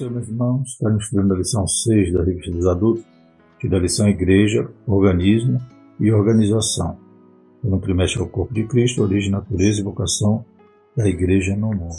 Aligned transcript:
Senhor, 0.00 0.12
meus 0.14 0.28
irmãos. 0.28 0.78
Estudando 0.98 1.34
a 1.34 1.36
lição 1.36 1.66
6 1.66 2.12
da 2.14 2.24
Revista 2.24 2.50
dos 2.50 2.66
Adultos, 2.66 3.04
que 3.58 3.68
da 3.68 3.78
lição 3.78 4.08
Igreja, 4.08 4.66
Organismo 4.86 5.60
e 6.00 6.10
Organização. 6.10 6.98
No 7.62 7.78
trimestre 7.78 8.18
ao 8.18 8.26
Corpo 8.26 8.54
de 8.54 8.64
Cristo, 8.64 9.02
Origem, 9.02 9.30
Natureza 9.30 9.80
e 9.80 9.84
Vocação 9.84 10.42
da 10.96 11.06
Igreja 11.06 11.54
no 11.54 11.68
Mundo. 11.68 11.94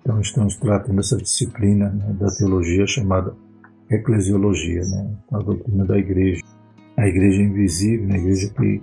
Então, 0.00 0.18
estamos 0.18 0.56
tratando 0.56 0.98
essa 0.98 1.18
disciplina 1.18 1.90
né, 1.90 2.16
da 2.18 2.28
teologia 2.28 2.86
chamada 2.86 3.36
eclesiologia, 3.90 4.80
né, 4.80 5.16
a 5.30 5.38
doutrina 5.38 5.84
da 5.84 5.98
Igreja. 5.98 6.42
A 6.96 7.06
Igreja 7.06 7.42
invisível, 7.42 8.14
a 8.14 8.18
Igreja 8.18 8.48
que 8.48 8.82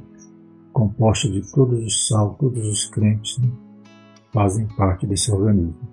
composta 0.71 1.27
de 1.27 1.41
todos 1.51 1.83
os 1.83 2.07
salvos, 2.07 2.37
todos 2.37 2.67
os 2.67 2.87
crentes, 2.89 3.39
né, 3.39 3.49
fazem 4.31 4.67
parte 4.77 5.07
desse 5.07 5.31
organismo 5.31 5.92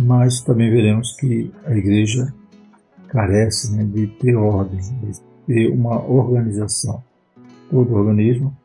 mas 0.00 0.40
também 0.40 0.70
veremos 0.70 1.12
que 1.16 1.52
a 1.66 1.76
igreja 1.76 2.32
carece 3.08 3.76
né, 3.76 3.84
de 3.84 4.06
ter 4.06 4.34
ordem, 4.34 4.80
de 4.80 5.20
ter 5.46 5.68
uma 5.70 6.02
organização. 6.02 7.02
Todo 7.70 7.94
organismo 7.94 8.56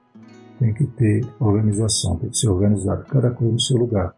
tem 0.59 0.73
que 0.73 0.85
ter 0.85 1.25
organização, 1.39 2.17
tem 2.17 2.29
que 2.29 2.37
ser 2.37 2.47
organizado, 2.47 3.05
cada 3.05 3.31
coisa 3.31 3.53
no 3.53 3.59
seu 3.59 3.77
lugar. 3.77 4.13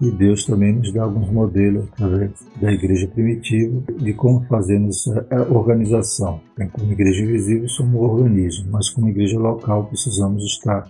E 0.00 0.10
Deus 0.12 0.44
também 0.44 0.74
nos 0.74 0.92
dá 0.92 1.02
alguns 1.02 1.28
modelos 1.28 1.88
através 1.92 2.30
da 2.60 2.70
igreja 2.70 3.08
primitiva 3.08 3.82
de 3.98 4.12
como 4.12 4.44
fazermos 4.44 5.08
a 5.08 5.52
organização. 5.52 6.40
Como 6.72 6.92
igreja 6.92 7.24
invisível 7.24 7.68
somos 7.68 7.94
um 7.94 7.98
organismo, 7.98 8.68
mas 8.70 8.90
como 8.90 9.08
igreja 9.08 9.38
local 9.38 9.86
precisamos 9.86 10.44
estar 10.44 10.88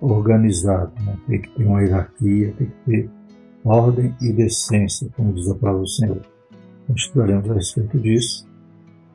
organizados. 0.00 0.92
Né? 1.04 1.16
Tem 1.28 1.40
que 1.40 1.50
ter 1.50 1.64
uma 1.64 1.82
hierarquia, 1.82 2.52
tem 2.58 2.66
que 2.66 2.84
ter 2.84 3.10
ordem 3.64 4.14
e 4.20 4.32
decência, 4.32 5.08
como 5.16 5.32
diz 5.32 5.48
a 5.48 5.54
palavra 5.54 5.82
do 5.82 5.88
Senhor. 5.88 6.20
Então, 6.84 6.96
estudaremos 6.96 7.50
a 7.50 7.54
respeito 7.54 7.98
disso. 7.98 8.48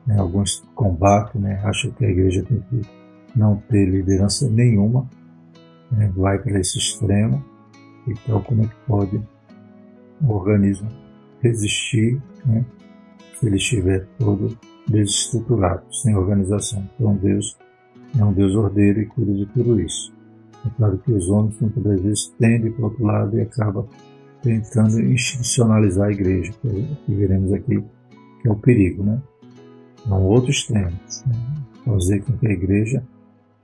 Né, 0.06 0.18
alguns 0.18 0.62
combatem, 0.74 1.40
né, 1.40 1.60
acham 1.64 1.90
que 1.92 2.04
a 2.04 2.10
igreja 2.10 2.42
tem 2.42 2.60
que 2.60 2.82
não 3.34 3.56
ter 3.68 3.86
liderança 3.86 4.48
nenhuma, 4.50 5.08
né, 5.90 6.12
vai 6.14 6.38
para 6.38 6.60
esse 6.60 6.78
extremo. 6.78 7.42
Então, 8.06 8.42
como 8.42 8.62
é 8.62 8.66
que 8.66 8.76
pode 8.86 9.20
o 10.20 10.32
organismo 10.32 10.88
resistir 11.40 12.20
né, 12.44 12.64
se 13.38 13.46
ele 13.46 13.56
estiver 13.56 14.06
todo 14.18 14.56
desestruturado, 14.86 15.82
sem 15.90 16.14
organização? 16.14 16.88
Então, 16.94 17.16
Deus 17.16 17.56
é 18.18 18.24
um 18.24 18.32
Deus 18.32 18.54
ordeiro 18.54 19.00
e 19.00 19.06
cuida 19.06 19.32
de 19.32 19.46
tudo 19.46 19.80
isso. 19.80 20.12
É 20.64 20.70
claro 20.76 20.98
que 20.98 21.12
os 21.12 21.28
homens 21.28 21.58
muitas 21.60 22.00
vezes 22.00 22.34
tendem 22.38 22.72
para 22.72 22.82
o 22.82 22.84
outro 22.84 23.04
lado 23.04 23.38
e 23.38 23.40
acabam 23.40 23.86
tentando 24.44 25.00
institucionalizar 25.00 26.08
a 26.08 26.12
igreja, 26.12 26.52
que 26.60 27.14
veremos 27.14 27.50
aqui 27.52 27.82
que 28.42 28.48
é 28.48 28.52
o 28.52 28.56
perigo, 28.56 29.02
né? 29.02 29.20
É 30.06 30.12
um 30.12 30.22
outro 30.22 30.50
extremo, 30.50 30.92
né? 31.26 31.34
fazer 31.82 32.20
com 32.20 32.36
que 32.36 32.46
a 32.46 32.52
igreja 32.52 33.02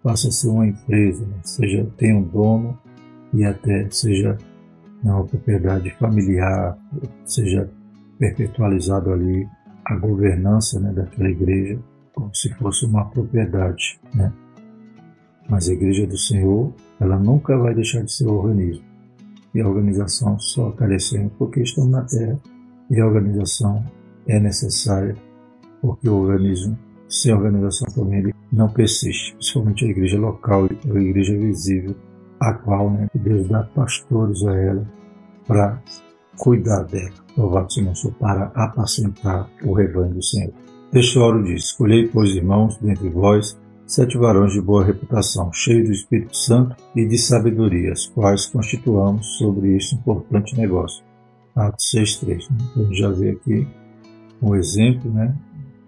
passe 0.03 0.29
a 0.29 0.31
ser 0.31 0.49
uma 0.49 0.67
empresa, 0.67 1.25
né? 1.27 1.35
seja 1.43 1.87
tenha 1.99 2.17
um 2.17 2.23
dono 2.23 2.79
e 3.35 3.45
até 3.45 3.89
seja 3.91 4.39
né, 5.05 5.13
uma 5.13 5.25
propriedade 5.25 5.91
familiar, 5.99 6.79
seja 7.27 7.71
perpetualizado 8.19 9.13
ali 9.13 9.47
a 9.85 9.97
governança 9.97 10.81
né, 10.81 10.93
daquela 10.93 11.29
igreja 11.29 11.79
como 12.15 12.35
se 12.35 12.53
fosse 12.55 12.87
uma 12.87 13.05
propriedade, 13.05 14.01
né? 14.15 14.33
Mas 15.49 15.69
a 15.69 15.73
igreja 15.73 16.07
do 16.07 16.17
Senhor, 16.17 16.73
ela 16.99 17.19
nunca 17.19 17.57
vai 17.57 17.75
deixar 17.75 18.03
de 18.03 18.13
ser 18.13 18.27
organismo 18.27 18.90
e 19.55 19.61
a 19.61 19.69
organização 19.69 20.39
só 20.39 20.71
carecemos 20.73 21.33
porque 21.39 21.63
estamos 21.63 21.91
na 21.91 22.03
Terra 22.03 22.39
e 22.91 23.01
a 23.01 23.07
organização 23.07 23.85
é 24.27 24.39
necessária 24.39 25.17
porque 25.81 26.09
o 26.09 26.23
organismo 26.23 26.79
sem 27.09 27.33
organização 27.35 27.89
também 27.93 28.21
ele 28.21 28.35
não 28.53 28.69
persiste, 28.69 29.35
principalmente 29.35 29.85
a 29.85 29.89
igreja 29.89 30.19
local 30.19 30.65
a 30.65 31.01
igreja 31.01 31.37
visível, 31.37 31.95
a 32.39 32.55
qual 32.55 32.91
né, 32.91 33.09
Deus 33.15 33.49
dá 33.49 33.65
pastores 33.65 34.45
a 34.45 34.57
ela 34.57 34.87
para 35.47 35.83
cuidar 36.39 36.85
dela. 36.85 37.15
Louvado 37.37 37.73
seja 37.73 38.09
o 38.09 38.13
para 38.13 38.45
apacentar 38.55 39.49
o 39.65 39.73
rebanho 39.73 40.15
do 40.15 40.23
Senhor. 40.23 40.53
Este 40.93 41.19
oro 41.19 41.43
diz: 41.43 41.65
Escolhei, 41.65 42.09
pois, 42.09 42.31
irmãos, 42.31 42.77
dentre 42.79 43.09
vós, 43.09 43.59
sete 43.91 44.17
varões 44.17 44.53
de 44.53 44.61
boa 44.61 44.85
reputação, 44.85 45.53
cheios 45.53 45.89
do 45.89 45.93
Espírito 45.93 46.37
Santo 46.37 46.77
e 46.95 47.05
de 47.05 47.19
sabedoria, 47.19 47.93
os 47.93 48.07
quais 48.07 48.47
constituamos 48.47 49.27
sobre 49.37 49.77
este 49.77 49.97
importante 49.97 50.57
negócio. 50.57 51.05
Atos 51.57 51.93
6.3. 51.93 52.49
Então 52.71 52.95
já 52.95 53.11
vê 53.11 53.31
aqui 53.31 53.67
um 54.41 54.55
exemplo 54.55 55.13
né, 55.13 55.35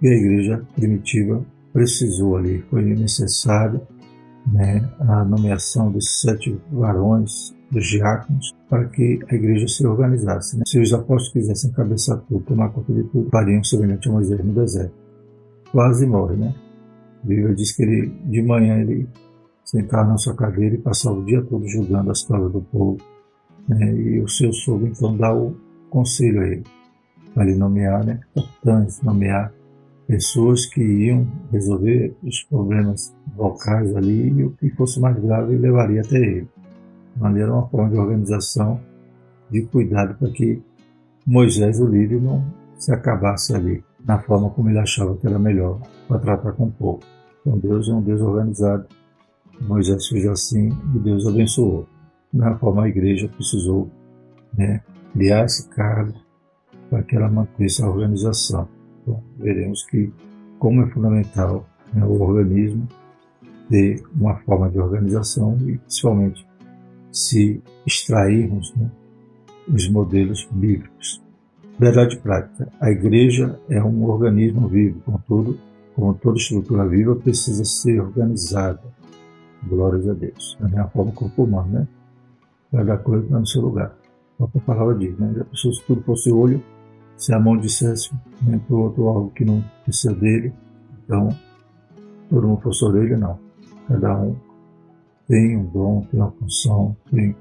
que 0.01 0.09
a 0.09 0.15
igreja 0.15 0.67
primitiva 0.75 1.47
precisou 1.73 2.37
ali. 2.37 2.65
Foi 2.69 2.83
necessário 2.83 3.81
né, 4.53 4.83
a 4.99 5.25
nomeação 5.25 5.93
dos 5.93 6.21
sete 6.21 6.61
varões, 6.73 7.55
dos 7.71 7.87
diáconos, 7.87 8.53
para 8.69 8.85
que 8.87 9.21
a 9.31 9.35
igreja 9.37 9.69
se 9.69 9.87
organizasse. 9.87 10.59
Né? 10.59 10.65
Se 10.67 10.81
os 10.81 10.93
apóstolos 10.93 11.33
quisessem 11.33 11.71
cabeçar 11.71 12.19
tudo, 12.29 12.41
tomar 12.41 12.71
conta 12.71 12.93
de 12.93 13.05
tudo, 13.05 13.31
fariam 13.31 13.63
semelhante 13.63 14.09
a 14.09 14.13
Moisés 14.13 14.45
no 14.45 14.53
deserto. 14.53 14.95
Quase 15.71 16.05
morre, 16.05 16.35
né? 16.35 16.53
Bíblia 17.23 17.55
diz 17.55 17.73
que 17.73 17.83
ele, 17.83 18.09
de 18.25 18.43
manhã 18.43 18.79
ele 18.81 19.09
sentava 19.65 20.09
na 20.09 20.19
sua 20.19 20.35
cadeira 20.35 20.75
e 20.75 20.79
passava 20.79 21.19
o 21.19 21.25
dia 21.25 21.43
todo 21.43 21.67
julgando 21.69 22.11
as 22.11 22.25
causas 22.25 22.53
do 22.53 22.61
povo. 22.61 22.99
Né? 23.69 23.95
E 23.95 24.21
o 24.21 24.29
seu 24.29 24.53
sogro 24.53 24.87
então 24.87 25.17
dá 25.17 25.35
o 25.35 25.57
conselho 25.89 26.41
a 26.41 26.47
ele, 26.47 26.65
para 27.35 27.47
ele 27.47 27.57
nomear 27.57 28.05
né, 28.05 28.21
capitães, 28.35 29.01
nomear 29.03 29.53
pessoas 30.07 30.67
que 30.67 30.83
iam 30.83 31.27
resolver 31.51 32.15
os 32.23 32.43
problemas 32.43 33.15
locais 33.37 33.95
ali 33.97 34.31
e 34.31 34.45
o 34.45 34.51
que 34.53 34.69
fosse 34.71 35.01
mais 35.01 35.19
grave 35.19 35.57
levaria 35.57 36.01
até 36.01 36.17
ele. 36.17 36.49
De 37.15 37.23
maneira 37.23 37.53
uma 37.53 37.69
forma 37.69 37.91
de 37.91 37.97
organização, 37.97 38.81
de 39.51 39.63
cuidado 39.63 40.15
para 40.19 40.31
que 40.31 40.63
Moisés, 41.27 41.81
o 41.81 41.87
líder, 41.87 42.21
não 42.21 42.45
se 42.83 42.93
acabasse 42.93 43.55
ali 43.55 43.85
na 44.05 44.19
forma 44.19 44.51
como 44.51 44.69
ele 44.69 44.79
achava 44.81 45.17
que 45.17 45.25
era 45.25 45.39
melhor 45.39 45.81
para 46.09 46.19
tratar 46.19 46.51
com 46.53 46.65
o 46.65 46.73
povo. 46.73 47.01
Então 47.41 47.57
Deus 47.57 47.89
é 47.89 47.93
um 47.93 48.03
Deus 48.03 48.21
organizado. 48.21 48.89
Moisés 49.61 50.09
fez 50.09 50.27
assim 50.27 50.71
e 50.93 50.99
Deus 50.99 51.25
abençoou. 51.25 51.87
Da 52.33 52.47
mesma 52.47 52.59
forma, 52.59 52.83
a 52.83 52.89
igreja 52.89 53.29
precisou 53.29 53.89
né, 54.53 54.83
criar 55.13 55.45
esse 55.45 55.69
cargo 55.69 56.13
para 56.91 57.05
que 57.05 57.15
ela 57.15 57.29
mantesse 57.29 57.85
a 57.85 57.89
organização. 57.89 58.69
Então, 59.01 59.23
veremos 59.39 59.85
que, 59.85 60.13
como 60.59 60.83
é 60.83 60.91
fundamental 60.91 61.65
né, 61.95 62.05
o 62.05 62.21
organismo 62.21 62.89
ter 63.69 64.03
uma 64.13 64.35
forma 64.39 64.69
de 64.69 64.81
organização 64.81 65.57
e, 65.69 65.79
principalmente, 65.79 66.45
se 67.13 67.63
extrairmos 67.87 68.75
né, 68.75 68.91
os 69.73 69.89
modelos 69.89 70.49
bíblicos. 70.51 71.23
Verdade 71.83 72.17
prática. 72.17 72.69
A 72.81 72.93
igreja 72.93 73.59
é 73.69 73.83
um 73.83 74.09
organismo 74.09 74.69
vivo, 74.69 75.01
contudo, 75.01 75.59
como 75.97 76.15
toda 76.15 76.39
estrutura 76.39 76.87
viva, 76.87 77.17
precisa 77.17 77.65
ser 77.65 78.01
organizada. 78.01 78.81
Glórias 79.65 80.09
a 80.09 80.13
Deus. 80.13 80.57
Da 80.61 80.69
mesma 80.69 80.87
forma, 80.91 81.11
o 81.11 81.15
corpo 81.15 81.43
humano, 81.43 81.73
né? 81.73 81.89
Cada 82.71 82.97
coisa 82.99 83.25
está 83.25 83.37
no 83.37 83.47
seu 83.49 83.63
lugar. 83.63 83.87
A 83.87 84.37
própria 84.39 84.63
palavra 84.63 84.95
diz, 84.95 85.19
né? 85.19 85.35
A 85.41 85.45
pessoa, 85.45 85.75
se 85.75 85.83
tudo 85.83 86.03
fosse 86.03 86.31
olho, 86.31 86.63
se 87.17 87.35
a 87.35 87.41
mão 87.41 87.59
dissesse 87.59 88.15
né, 88.43 88.61
para 88.65 88.77
o 88.77 88.79
outro 88.83 89.09
algo 89.09 89.31
que 89.31 89.45
não 89.45 89.65
precisa 89.83 90.15
dele, 90.15 90.53
então 91.05 91.37
todo 92.31 92.47
mundo 92.47 92.61
fosse 92.61 92.85
orelha, 92.85 93.19
não. 93.19 93.41
Cada 93.89 94.21
um 94.21 94.37
tem 95.27 95.57
um 95.57 95.65
dom, 95.65 96.07
tem 96.13 96.21
uma 96.21 96.31
função, 96.31 96.97
tem 97.11 97.35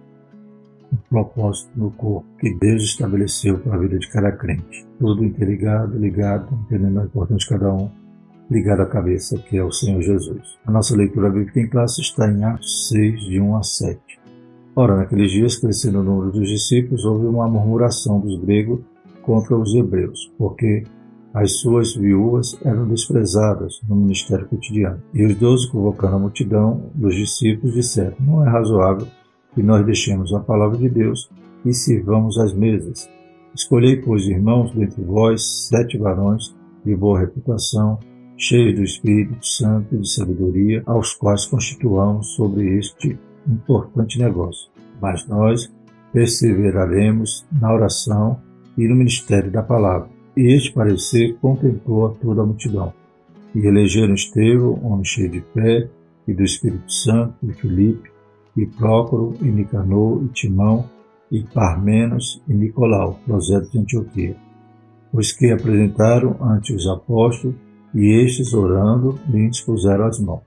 um 0.91 0.97
propósito 1.09 1.71
no 1.75 1.91
corpo 1.91 2.25
que 2.39 2.53
Deus 2.55 2.83
estabeleceu 2.83 3.57
para 3.59 3.75
a 3.75 3.79
vida 3.79 3.97
de 3.97 4.09
cada 4.09 4.31
crente. 4.31 4.85
Tudo 4.99 5.23
interligado, 5.23 5.97
ligado, 5.97 6.53
entendendo 6.65 6.99
a 6.99 7.05
importância 7.05 7.37
de 7.37 7.49
cada 7.49 7.73
um, 7.73 7.89
ligado 8.49 8.81
à 8.81 8.85
cabeça, 8.85 9.37
que 9.37 9.57
é 9.57 9.63
o 9.63 9.71
Senhor 9.71 10.01
Jesus. 10.01 10.59
A 10.65 10.71
nossa 10.71 10.95
leitura 10.95 11.29
bíblica 11.29 11.59
em 11.59 11.69
classe 11.69 12.01
está 12.01 12.29
em 12.29 12.43
Atos 12.43 12.89
6, 12.89 13.21
de 13.21 13.39
1 13.39 13.55
a 13.55 13.63
7. 13.63 13.99
Ora, 14.75 14.97
naqueles 14.97 15.31
dias, 15.31 15.57
crescendo 15.57 15.99
o 15.99 16.03
número 16.03 16.31
dos 16.31 16.49
discípulos, 16.49 17.05
houve 17.05 17.25
uma 17.25 17.47
murmuração 17.47 18.19
dos 18.19 18.39
gregos 18.39 18.81
contra 19.21 19.55
os 19.57 19.73
hebreus, 19.73 20.31
porque 20.37 20.83
as 21.33 21.59
suas 21.59 21.95
viúvas 21.95 22.57
eram 22.63 22.87
desprezadas 22.87 23.79
no 23.87 23.95
ministério 23.95 24.47
cotidiano. 24.47 25.01
E 25.13 25.25
os 25.25 25.35
doze, 25.35 25.69
convocando 25.69 26.15
a 26.15 26.19
multidão 26.19 26.89
dos 26.93 27.15
discípulos, 27.15 27.73
disseram: 27.73 28.15
Não 28.19 28.45
é 28.45 28.49
razoável 28.49 29.07
que 29.53 29.63
nós 29.63 29.85
deixemos 29.85 30.33
a 30.33 30.39
palavra 30.39 30.77
de 30.77 30.89
Deus 30.89 31.29
e 31.65 31.73
sirvamos 31.73 32.37
as 32.37 32.53
mesas. 32.53 33.09
Escolhei, 33.53 33.97
pois, 33.97 34.25
irmãos, 34.25 34.71
dentre 34.71 35.03
vós, 35.03 35.67
sete 35.67 35.97
varões 35.97 36.55
de 36.85 36.95
boa 36.95 37.19
reputação, 37.19 37.99
cheios 38.37 38.75
do 38.75 38.83
Espírito 38.83 39.45
Santo 39.45 39.95
e 39.95 39.99
de 39.99 40.09
sabedoria, 40.09 40.81
aos 40.85 41.13
quais 41.13 41.45
constituamos 41.45 42.27
sobre 42.35 42.77
este 42.77 43.19
importante 43.47 44.17
negócio. 44.17 44.69
Mas 45.01 45.27
nós 45.27 45.71
perseveraremos 46.13 47.45
na 47.51 47.73
oração 47.73 48.39
e 48.77 48.87
no 48.87 48.95
ministério 48.95 49.51
da 49.51 49.61
palavra. 49.61 50.09
E 50.35 50.53
este 50.53 50.71
parecer 50.71 51.35
contentou 51.41 52.05
a 52.05 52.09
toda 52.11 52.41
a 52.41 52.45
multidão. 52.45 52.93
E 53.53 53.59
elegeram 53.59 54.13
Estevão, 54.13 54.79
homem 54.83 55.03
cheio 55.03 55.29
de 55.29 55.41
fé, 55.53 55.89
e 56.27 56.33
do 56.33 56.43
Espírito 56.43 56.91
Santo, 56.91 57.35
e 57.43 57.53
Filipe, 57.53 58.10
e 58.55 58.65
Prócoro, 58.65 59.33
e 59.41 59.45
Nicanor, 59.45 60.23
e 60.23 60.27
Timão, 60.29 60.85
e 61.31 61.43
Parmenos, 61.43 62.41
e 62.47 62.53
Nicolau, 62.53 63.19
prosélitos 63.25 63.71
de 63.71 63.79
Antioquia, 63.79 64.35
os 65.13 65.31
que 65.31 65.51
apresentaram 65.51 66.35
ante 66.41 66.73
os 66.73 66.87
apóstolos, 66.87 67.55
e 67.93 68.23
estes, 68.23 68.53
orando, 68.53 69.19
lhe 69.27 69.49
dispuseram 69.49 70.05
as 70.05 70.19
mãos. 70.19 70.43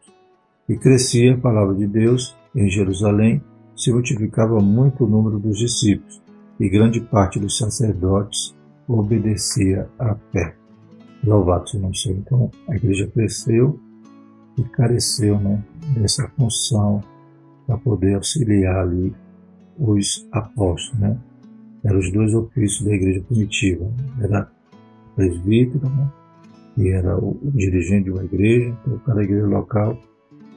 E 0.68 0.76
crescia 0.76 1.34
a 1.34 1.38
palavra 1.38 1.74
de 1.74 1.86
Deus 1.86 2.34
em 2.54 2.68
Jerusalém, 2.68 3.42
se 3.76 3.92
multiplicava 3.92 4.60
muito 4.60 5.04
o 5.04 5.08
número 5.08 5.38
dos 5.38 5.58
discípulos, 5.58 6.22
e 6.58 6.68
grande 6.68 7.00
parte 7.00 7.38
dos 7.38 7.58
sacerdotes 7.58 8.54
obedecia 8.88 9.88
à 9.98 10.14
fé. 10.32 10.54
Louvado 11.24 11.68
seja 11.68 11.86
o 11.86 11.94
Senhor. 11.94 12.18
Então, 12.18 12.50
a 12.68 12.76
igreja 12.76 13.06
cresceu 13.06 13.78
e 14.56 14.62
careceu 14.62 15.38
né, 15.40 15.62
dessa 15.96 16.28
função 16.36 17.02
para 17.66 17.78
poder 17.78 18.14
auxiliar 18.14 18.76
ali 18.76 19.14
os 19.78 20.26
apóstolos. 20.32 21.00
Né? 21.00 21.18
Eram 21.84 21.98
os 21.98 22.12
dois 22.12 22.34
ofícios 22.34 22.84
da 22.84 22.92
igreja 22.92 23.22
primitiva. 23.22 23.90
Era 24.20 24.50
o 25.12 25.16
presbítero, 25.16 25.88
né? 25.88 26.12
que 26.74 26.88
era 26.88 27.16
o, 27.16 27.38
dirigente 27.54 28.04
de 28.04 28.10
uma 28.10 28.24
igreja, 28.24 28.76
então 28.80 28.98
cada 28.98 29.22
igreja 29.22 29.46
local 29.46 29.98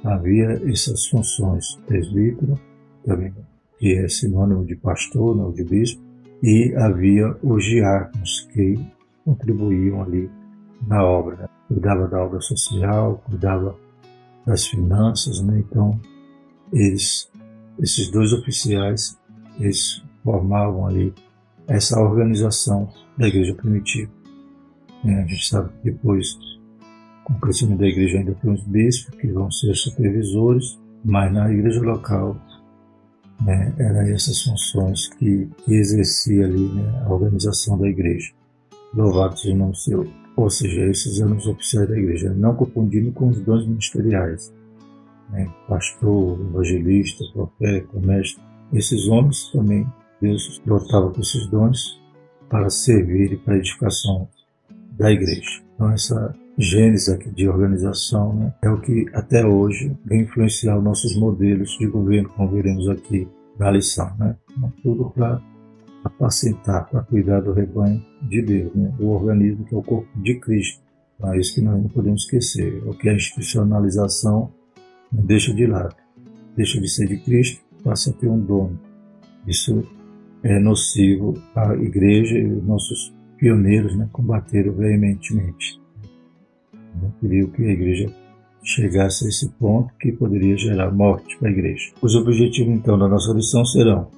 havia 0.03 0.61
essas 0.69 1.07
funções, 1.07 1.75
presbítero, 1.85 2.59
também, 3.05 3.33
que 3.77 3.93
é 3.93 4.07
sinônimo 4.07 4.65
de 4.65 4.75
pastor, 4.75 5.35
não 5.35 5.51
de 5.51 5.63
bispo, 5.63 6.01
e 6.41 6.73
havia 6.75 7.35
os 7.43 7.63
diáconos 7.63 8.47
que 8.53 8.79
contribuíam 9.23 10.01
ali 10.01 10.29
na 10.87 11.03
obra, 11.03 11.35
né? 11.35 11.49
cuidava 11.67 12.07
da 12.07 12.23
obra 12.23 12.39
social, 12.41 13.21
cuidava 13.25 13.75
das 14.45 14.65
finanças, 14.67 15.41
né? 15.41 15.59
então 15.59 15.99
eles, 16.71 17.29
esses 17.79 18.09
dois 18.09 18.33
oficiais, 18.33 19.17
eles 19.59 20.03
formavam 20.23 20.87
ali 20.87 21.13
essa 21.67 21.99
organização 21.99 22.89
da 23.17 23.27
igreja 23.27 23.53
primitiva. 23.53 24.11
É, 25.05 25.23
a 25.23 25.27
gente 25.27 25.47
sabe 25.47 25.69
que 25.69 25.91
depois, 25.91 26.37
com 27.23 27.33
o 27.33 27.39
crescimento 27.39 27.79
da 27.79 27.87
igreja, 27.87 28.17
ainda 28.17 28.33
tem 28.35 28.51
os 28.51 28.63
bispos 28.63 29.15
que 29.19 29.27
vão 29.27 29.51
ser 29.51 29.73
supervisores, 29.75 30.79
mas 31.03 31.31
na 31.31 31.51
igreja 31.51 31.81
local 31.81 32.35
né, 33.45 33.73
eram 33.77 34.01
essas 34.01 34.41
funções 34.43 35.07
que, 35.07 35.47
que 35.63 35.73
exercia 35.73 36.45
ali 36.45 36.67
né, 36.73 37.03
a 37.05 37.13
organização 37.13 37.77
da 37.77 37.87
igreja. 37.87 38.31
Louvado 38.93 39.37
seja 39.37 39.53
o 39.53 39.57
nome 39.57 39.71
do 39.71 39.77
Senhor. 39.77 40.07
Ou 40.35 40.49
seja, 40.49 40.81
esses 40.85 41.19
eram 41.19 41.35
os 41.35 41.47
oficiais 41.47 41.89
da 41.89 41.97
igreja, 41.97 42.33
não 42.33 42.55
confundindo 42.55 43.11
com 43.11 43.29
os 43.29 43.39
dons 43.41 43.65
ministeriais. 43.67 44.53
Né, 45.29 45.51
pastor, 45.67 46.39
evangelista, 46.39 47.23
profeta, 47.33 47.99
mestre. 47.99 48.41
Esses 48.73 49.07
homens 49.07 49.49
também, 49.51 49.85
Deus 50.21 50.61
dotava 50.65 51.11
com 51.11 51.21
esses 51.21 51.47
dons 51.47 52.01
para 52.49 52.69
servir 52.69 53.33
e 53.33 53.37
para 53.37 53.55
a 53.55 53.57
edificação 53.57 54.27
da 54.97 55.11
igreja. 55.11 55.61
Então, 55.75 55.91
essa 55.91 56.33
gênese 56.57 57.13
aqui 57.13 57.29
de 57.29 57.47
organização 57.47 58.33
né, 58.33 58.53
é 58.63 58.69
o 58.69 58.81
que 58.81 59.05
até 59.13 59.45
hoje 59.45 59.95
vem 60.03 60.21
influenciar 60.21 60.77
os 60.77 60.83
nossos 60.83 61.15
modelos 61.15 61.77
de 61.77 61.85
governo, 61.87 62.29
como 62.29 62.49
veremos 62.49 62.89
aqui 62.89 63.27
na 63.59 63.69
lição. 63.69 64.11
Né? 64.17 64.35
Então, 64.57 64.73
tudo 64.81 65.09
para 65.11 65.41
apacentar, 66.03 66.89
para 66.89 67.03
cuidar 67.03 67.41
do 67.41 67.53
rebanho 67.53 68.03
de 68.23 68.41
Deus, 68.41 68.73
né? 68.73 68.91
do 68.97 69.07
organismo 69.09 69.65
que 69.65 69.75
é 69.75 69.77
o 69.77 69.83
corpo 69.83 70.07
de 70.19 70.35
Cristo. 70.39 70.81
É 71.23 71.37
isso 71.37 71.55
que 71.55 71.61
nós 71.61 71.81
não 71.81 71.89
podemos 71.89 72.23
esquecer. 72.23 72.83
O 72.87 72.93
que 72.93 73.09
a 73.09 73.13
institucionalização 73.13 74.51
deixa 75.11 75.53
de 75.53 75.65
lado. 75.65 75.95
Deixa 76.55 76.79
de 76.81 76.87
ser 76.89 77.07
de 77.07 77.17
Cristo, 77.17 77.61
passa 77.83 78.09
a 78.09 78.13
ter 78.13 78.27
um 78.27 78.39
dono. 78.39 78.79
Isso 79.45 79.83
é 80.43 80.59
nocivo 80.59 81.41
à 81.55 81.73
igreja 81.75 82.37
e 82.37 82.45
os 82.45 82.63
nossos 82.63 83.13
pioneiros 83.37 83.95
né, 83.95 84.09
combateram 84.11 84.73
veementemente. 84.73 85.79
Não 87.01 87.11
queriam 87.21 87.49
que 87.49 87.63
a 87.63 87.71
igreja 87.71 88.11
chegasse 88.63 89.25
a 89.25 89.29
esse 89.29 89.49
ponto 89.51 89.93
que 89.99 90.11
poderia 90.11 90.57
gerar 90.57 90.91
morte 90.91 91.37
para 91.37 91.49
a 91.49 91.51
igreja. 91.51 91.91
Os 92.01 92.15
objetivos 92.15 92.73
então 92.73 92.97
da 92.97 93.07
nossa 93.07 93.31
lição 93.31 93.63
serão 93.63 94.09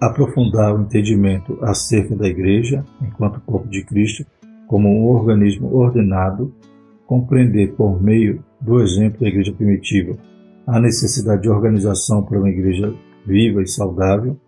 aprofundar 0.00 0.74
o 0.74 0.82
entendimento 0.82 1.58
acerca 1.62 2.16
da 2.16 2.26
igreja 2.26 2.84
enquanto 3.02 3.40
corpo 3.42 3.68
de 3.68 3.84
Cristo 3.84 4.24
como 4.66 4.88
um 4.88 5.08
organismo 5.08 5.74
ordenado, 5.74 6.54
compreender 7.10 7.72
por 7.72 8.00
meio 8.00 8.40
do 8.60 8.80
exemplo 8.80 9.18
da 9.18 9.26
igreja 9.26 9.52
primitiva 9.52 10.16
a 10.64 10.78
necessidade 10.78 11.42
de 11.42 11.48
organização 11.50 12.22
para 12.22 12.38
uma 12.38 12.48
igreja 12.48 12.94
viva 13.26 13.60
e 13.60 13.66
saudável 13.66 14.38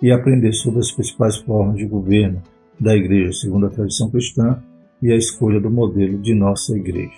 e 0.00 0.10
aprender 0.10 0.54
sobre 0.54 0.78
as 0.80 0.90
principais 0.90 1.36
formas 1.36 1.76
de 1.76 1.84
governo 1.84 2.40
da 2.80 2.96
Igreja 2.96 3.32
segundo 3.32 3.66
a 3.66 3.68
tradição 3.68 4.08
cristã 4.08 4.62
e 5.02 5.12
a 5.12 5.16
escolha 5.16 5.60
do 5.60 5.70
modelo 5.70 6.18
de 6.18 6.34
nossa 6.34 6.74
Igreja. 6.74 7.12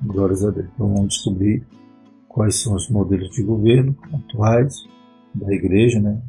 Glórias 0.00 0.44
a 0.44 0.50
Deus. 0.50 0.68
Então 0.74 0.94
vamos 0.94 1.14
descobrir 1.14 1.66
quais 2.28 2.54
são 2.54 2.76
os 2.76 2.88
modelos 2.88 3.30
de 3.30 3.42
governo 3.42 3.96
atuais 4.12 4.76
da 5.34 5.52
Igreja, 5.52 5.98
né? 5.98 6.22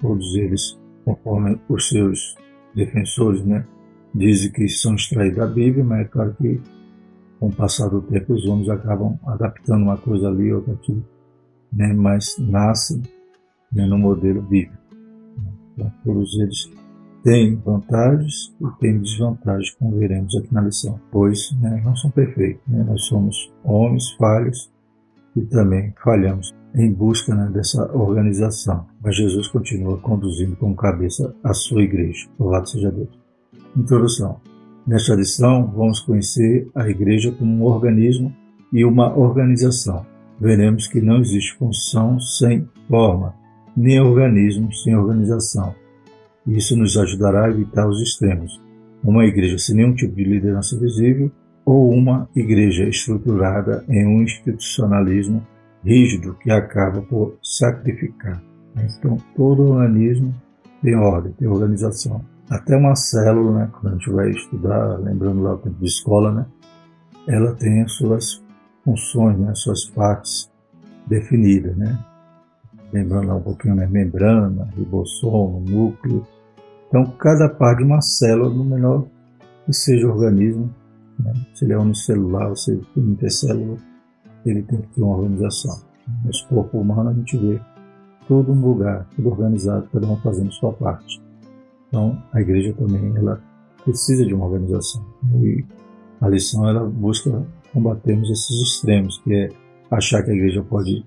Todos 0.00 0.34
eles, 0.34 0.76
conforme 1.04 1.60
os 1.68 1.88
seus 1.88 2.36
defensores, 2.74 3.44
né? 3.44 3.64
Dizem 4.12 4.50
que 4.50 4.68
são 4.68 4.96
extraídos 4.96 5.38
da 5.38 5.46
Bíblia, 5.46 5.84
mas 5.84 6.00
é 6.00 6.04
claro 6.08 6.34
que 6.34 6.60
com 7.38 7.48
o 7.48 7.54
passar 7.54 7.88
do 7.88 8.00
tempo 8.02 8.32
os 8.32 8.46
homens 8.46 8.68
acabam 8.68 9.18
adaptando 9.26 9.82
uma 9.82 9.96
coisa 9.96 10.28
ali, 10.28 10.52
outra 10.52 10.72
aqui, 10.72 11.02
né? 11.72 11.92
Mas 11.92 12.36
nascem 12.38 13.02
né, 13.72 13.86
no 13.86 13.98
modelo 13.98 14.42
bíblico. 14.42 14.76
Então, 15.74 15.92
todos 16.04 16.38
eles 16.38 16.70
tem 17.22 17.56
vantagens 17.56 18.54
e 18.60 18.80
tem 18.80 19.00
desvantagens, 19.00 19.70
como 19.72 19.98
veremos 19.98 20.36
aqui 20.36 20.54
na 20.54 20.60
lição, 20.60 21.00
pois 21.10 21.50
né, 21.60 21.82
não 21.84 21.94
são 21.96 22.08
perfeitos, 22.10 22.62
né? 22.68 22.84
nós 22.84 23.02
somos 23.02 23.52
homens 23.64 24.12
falhos 24.12 24.72
e 25.34 25.40
também 25.42 25.92
falhamos 26.02 26.54
em 26.72 26.92
busca 26.92 27.34
né, 27.34 27.50
dessa 27.52 27.84
organização. 27.96 28.86
Mas 29.02 29.16
Jesus 29.16 29.48
continua 29.48 29.98
conduzindo 29.98 30.54
como 30.56 30.76
cabeça 30.76 31.34
a 31.42 31.52
sua 31.52 31.82
igreja. 31.82 32.28
Louvado 32.38 32.68
seja 32.68 32.92
Deus. 32.92 33.18
Introdução. 33.76 34.40
Nesta 34.86 35.14
lição, 35.14 35.66
vamos 35.74 36.00
conhecer 36.00 36.68
a 36.74 36.88
igreja 36.88 37.32
como 37.32 37.52
um 37.52 37.62
organismo 37.64 38.34
e 38.72 38.84
uma 38.84 39.16
organização. 39.16 40.06
Veremos 40.40 40.86
que 40.86 41.00
não 41.00 41.20
existe 41.20 41.56
função 41.56 42.20
sem 42.20 42.68
forma, 42.88 43.34
nem 43.76 44.00
organismo 44.00 44.72
sem 44.72 44.94
organização 44.94 45.74
isso 46.46 46.76
nos 46.76 46.96
ajudará 46.96 47.46
a 47.46 47.50
evitar 47.50 47.88
os 47.88 48.00
extremos. 48.00 48.62
Uma 49.02 49.24
igreja 49.24 49.58
sem 49.58 49.74
nenhum 49.76 49.94
tipo 49.94 50.14
de 50.14 50.24
liderança 50.24 50.78
visível 50.78 51.30
ou 51.64 51.90
uma 51.90 52.28
igreja 52.36 52.84
estruturada 52.84 53.84
em 53.88 54.06
um 54.06 54.22
institucionalismo 54.22 55.44
rígido 55.84 56.36
que 56.40 56.50
acaba 56.50 57.02
por 57.02 57.36
sacrificar. 57.42 58.40
Então, 58.76 59.16
todo 59.34 59.70
organismo 59.70 60.34
tem 60.82 60.94
ordem, 60.94 61.32
tem 61.32 61.48
organização. 61.48 62.24
Até 62.50 62.76
uma 62.76 62.94
célula, 62.94 63.58
né, 63.58 63.70
quando 63.72 63.88
a 63.88 63.96
gente 63.96 64.10
vai 64.10 64.30
estudar, 64.30 64.98
lembrando 64.98 65.42
lá 65.42 65.56
de 65.56 65.86
escola, 65.86 66.32
né, 66.32 66.46
ela 67.28 67.54
tem 67.54 67.82
as 67.82 67.92
suas 67.92 68.44
funções, 68.84 69.38
né, 69.38 69.50
as 69.50 69.60
suas 69.60 69.84
partes 69.86 70.50
definidas. 71.06 71.76
Né? 71.76 71.98
Lembrando 72.92 73.26
lá 73.28 73.34
um 73.34 73.42
pouquinho, 73.42 73.74
né, 73.74 73.86
membrana, 73.86 74.68
ribossomo, 74.76 75.60
núcleo, 75.60 76.24
então, 76.88 77.04
cada 77.18 77.48
parte 77.48 77.78
de 77.78 77.84
uma 77.84 78.00
célula, 78.00 78.48
no 78.48 78.64
menor 78.64 79.06
que 79.64 79.72
seja 79.72 80.06
o 80.06 80.10
organismo, 80.10 80.72
né? 81.18 81.32
se 81.54 81.64
ele 81.64 81.72
é 81.72 81.78
unicelular 81.78 82.48
ou 82.48 82.56
se 82.56 82.70
ele 82.70 82.86
tem 82.94 83.02
intercélula, 83.02 83.76
ele 84.44 84.62
tem 84.62 84.80
que 84.80 84.88
ter 84.88 85.02
uma 85.02 85.16
organização. 85.16 85.82
No 86.24 86.30
corpo 86.48 86.78
humano, 86.78 87.10
a 87.10 87.12
gente 87.12 87.36
vê 87.36 87.60
todo 88.28 88.52
um 88.52 88.60
lugar, 88.60 89.06
tudo 89.16 89.30
organizado, 89.30 89.88
cada 89.92 90.06
um 90.06 90.16
fazendo 90.18 90.52
sua 90.52 90.72
parte. 90.72 91.20
Então, 91.96 92.22
a 92.30 92.42
igreja 92.42 92.74
também 92.74 93.16
ela 93.16 93.42
precisa 93.82 94.26
de 94.26 94.34
uma 94.34 94.44
organização. 94.44 95.02
E 95.40 95.64
a 96.20 96.28
lição 96.28 96.68
ela 96.68 96.84
busca 96.84 97.42
combatermos 97.72 98.28
esses 98.28 98.68
extremos, 98.68 99.16
que 99.24 99.32
é 99.32 99.48
achar 99.90 100.22
que 100.22 100.30
a 100.30 100.34
igreja 100.34 100.62
pode 100.62 101.02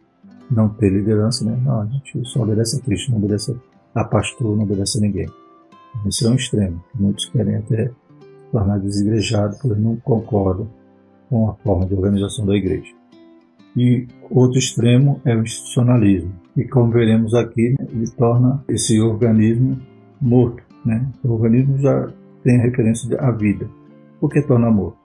não 0.49 0.67
ter 0.67 0.89
liderança, 0.89 1.45
né? 1.45 1.55
Não, 1.63 1.81
a 1.81 1.85
gente 1.85 2.27
só 2.27 2.41
obedece 2.41 2.77
a 2.77 2.81
Cristo, 2.81 3.11
não 3.11 3.19
obedece 3.19 3.55
a 3.93 4.03
pastor, 4.03 4.57
não 4.57 4.63
obedece 4.63 4.97
a 4.97 5.01
ninguém. 5.01 5.29
Esse 6.07 6.25
é 6.25 6.29
um 6.29 6.33
extremo. 6.33 6.83
Muitos 6.95 7.25
querem 7.29 7.57
até 7.57 7.91
tornar 8.51 8.79
desigrejado 8.79 9.57
porque 9.61 9.79
não 9.79 9.95
concordam 9.97 10.67
com 11.29 11.51
a 11.51 11.53
forma 11.57 11.85
de 11.85 11.93
organização 11.93 12.47
da 12.47 12.55
igreja. 12.55 12.91
E 13.77 14.07
outro 14.31 14.57
extremo 14.57 15.21
é 15.23 15.35
o 15.35 15.43
institucionalismo, 15.43 16.33
e 16.57 16.63
como 16.63 16.91
veremos 16.91 17.35
aqui, 17.35 17.75
ele 17.79 18.09
torna 18.17 18.63
esse 18.67 18.99
organismo 18.99 19.79
morto. 20.19 20.68
Né? 20.85 21.07
O 21.23 21.33
organismo 21.33 21.77
já 21.77 22.09
tem 22.43 22.57
a 22.57 22.61
referência 22.61 23.19
à 23.19 23.31
vida. 23.31 23.67
Por 24.19 24.29
que 24.29 24.41
torna 24.41 24.69
morto? 24.69 24.97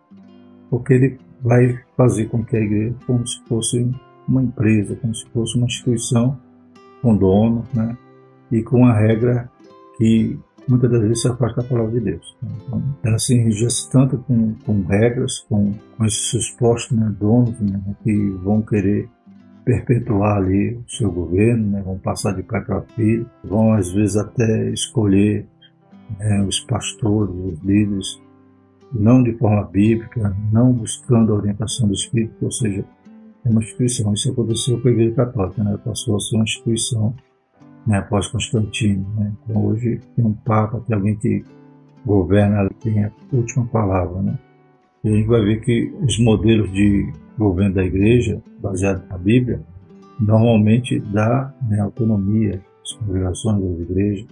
Porque 0.71 0.95
ele 0.95 1.19
vai 1.43 1.79
fazer 1.97 2.27
com 2.27 2.45
que 2.45 2.57
a 2.57 2.61
igreja, 2.61 2.95
como 3.07 3.27
se 3.27 3.43
fosse 3.45 3.91
uma 4.27 4.43
empresa, 4.43 4.97
como 4.97 5.15
se 5.15 5.27
fosse 5.31 5.57
uma 5.57 5.67
instituição 5.67 6.39
com 7.03 7.17
dono, 7.17 7.65
né? 7.75 7.97
E 8.51 8.63
com 8.63 8.87
a 8.87 8.93
regra 8.93 9.51
que 9.99 10.39
muitas 10.69 10.91
das 10.91 11.01
vezes 11.03 11.23
se 11.23 11.29
afasta 11.29 11.63
da 11.63 11.69
palavra 11.69 11.93
de 11.93 12.01
Deus. 12.01 12.37
Então, 12.43 12.83
ela 13.03 13.19
se 13.19 13.35
enrijece 13.35 13.91
tanto 13.91 14.19
com, 14.19 14.55
com 14.65 14.83
regras, 14.83 15.41
com, 15.49 15.73
com 15.97 16.05
esses 16.05 16.45
supostos 16.47 16.97
né, 16.97 17.15
donos 17.19 17.59
né, 17.61 17.81
que 18.03 18.31
vão 18.43 18.63
querer 18.63 19.09
perpetuar 19.65 20.39
ali 20.39 20.75
o 20.75 20.91
seu 20.91 21.11
governo, 21.11 21.71
né, 21.71 21.83
vão 21.85 21.99
passar 21.99 22.33
de 22.33 22.43
pai 22.43 22.63
para 22.63 22.83
filho, 22.83 23.29
vão 23.43 23.73
às 23.73 23.91
vezes 23.93 24.17
até 24.17 24.71
escolher 24.71 25.47
né, 26.19 26.45
os 26.45 26.61
pastores, 26.61 27.35
os 27.35 27.59
líderes, 27.61 28.21
não 28.93 29.23
de 29.23 29.33
forma 29.35 29.65
bíblica, 29.65 30.37
não 30.53 30.73
buscando 30.73 31.33
a 31.33 31.37
orientação 31.37 31.89
do 31.89 31.95
Espírito, 31.95 32.37
ou 32.45 32.51
seja, 32.51 32.85
é 33.45 33.51
uma 33.51 33.61
instituição. 33.61 34.13
Isso 34.15 34.31
aconteceu 34.31 34.81
com 34.81 34.89
a 34.89 34.91
Igreja 34.91 35.15
Católica, 35.15 35.65
né, 35.65 35.79
passou 35.85 36.17
a 36.17 36.21
ser 36.21 36.37
uma 36.37 36.45
instituição 36.45 37.15
né, 37.87 37.99
após 37.99 38.29
Constantino. 38.29 39.07
Né? 39.17 39.33
Então 39.45 39.67
hoje 39.67 40.01
tem 40.17 40.25
um 40.25 40.33
Papa, 40.33 40.81
tem 40.87 40.97
alguém 40.97 41.17
que 41.17 41.45
governa, 42.05 42.69
tem 42.81 43.05
a 43.05 43.13
última 43.33 43.67
palavra. 43.67 44.23
Né? 44.23 44.39
E 45.03 45.09
a 45.09 45.13
gente 45.13 45.27
vai 45.27 45.43
ver 45.43 45.61
que 45.61 45.93
os 46.01 46.19
modelos 46.19 46.73
de 46.73 47.13
governo 47.37 47.75
da 47.75 47.85
igreja, 47.85 48.41
baseado 48.61 49.07
na 49.09 49.19
Bíblia, 49.19 49.61
normalmente 50.21 50.99
dá 51.01 51.53
né, 51.69 51.81
autonomia 51.81 52.61
às 52.83 52.93
congregações 52.93 53.63
das 53.63 53.81
igrejas. 53.81 54.27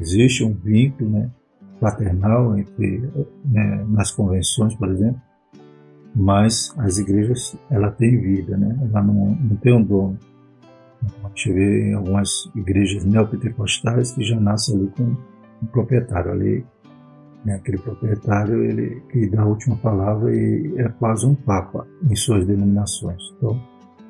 Existe 0.00 0.44
um 0.44 0.52
vínculo 0.52 1.10
né, 1.10 1.30
paternal 1.80 2.58
entre, 2.58 3.10
né, 3.44 3.84
nas 3.88 4.10
convenções, 4.10 4.74
por 4.74 4.88
exemplo, 4.90 5.20
mas 6.16 6.72
as 6.78 6.98
igrejas 6.98 7.56
ela 7.70 7.90
tem 7.90 8.18
vida, 8.18 8.56
né? 8.56 8.74
ela 8.90 9.02
não, 9.02 9.34
não 9.34 9.56
tem 9.56 9.74
um 9.74 9.82
dono. 9.82 10.18
A 11.22 11.28
gente 11.28 11.52
vê 11.52 11.90
em 11.90 11.94
algumas 11.94 12.50
igrejas 12.54 13.04
neopentecostais 13.04 14.12
que 14.12 14.24
já 14.24 14.40
nasce 14.40 14.74
ali 14.74 14.90
com 14.96 15.14
um 15.62 15.66
proprietário 15.66 16.32
ali, 16.32 16.64
né? 17.44 17.56
aquele 17.56 17.76
proprietário 17.76 18.64
ele 18.64 19.02
que 19.12 19.28
dá 19.28 19.42
a 19.42 19.46
última 19.46 19.76
palavra 19.76 20.34
e 20.34 20.74
é 20.78 20.88
quase 20.88 21.26
um 21.26 21.34
papa 21.34 21.86
em 22.10 22.16
suas 22.16 22.46
denominações. 22.46 23.22
Então, 23.36 23.60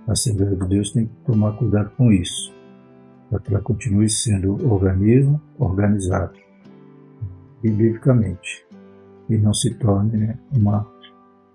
a 0.06 0.12
Assembleia 0.12 0.54
de 0.54 0.68
Deus 0.68 0.92
tem 0.92 1.06
que 1.06 1.14
tomar 1.26 1.52
cuidado 1.54 1.90
com 1.97 2.12
isso, 2.12 2.54
para 3.28 3.40
que 3.40 3.52
ela 3.52 3.62
continue 3.62 4.09
sendo 4.09 4.54
organismo 4.73 5.40
organizado, 5.59 6.35
biblicamente, 7.62 8.64
e 9.28 9.37
não 9.37 9.52
se 9.52 9.75
torne 9.75 10.16
né, 10.16 10.38
uma 10.52 10.87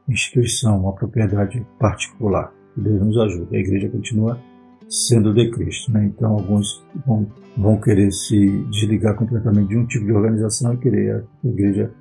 instituição, 0.07 0.81
uma 0.81 0.93
propriedade 0.93 1.65
particular. 1.79 2.53
Que 2.73 2.81
Deus 2.81 3.01
nos 3.01 3.17
ajude. 3.17 3.55
A 3.55 3.59
igreja 3.59 3.89
continua 3.89 4.39
sendo 4.89 5.33
de 5.33 5.49
Cristo. 5.51 5.91
Né? 5.91 6.05
Então, 6.05 6.33
alguns 6.33 6.83
vão, 7.05 7.25
vão, 7.57 7.79
querer 7.79 8.11
se 8.11 8.63
desligar 8.69 9.15
completamente 9.15 9.69
de 9.69 9.77
um 9.77 9.85
tipo 9.85 10.05
de 10.05 10.11
organização 10.11 10.73
e 10.73 10.77
querer 10.77 11.25
que 11.41 11.47
a 11.47 11.51
igreja 11.51 11.93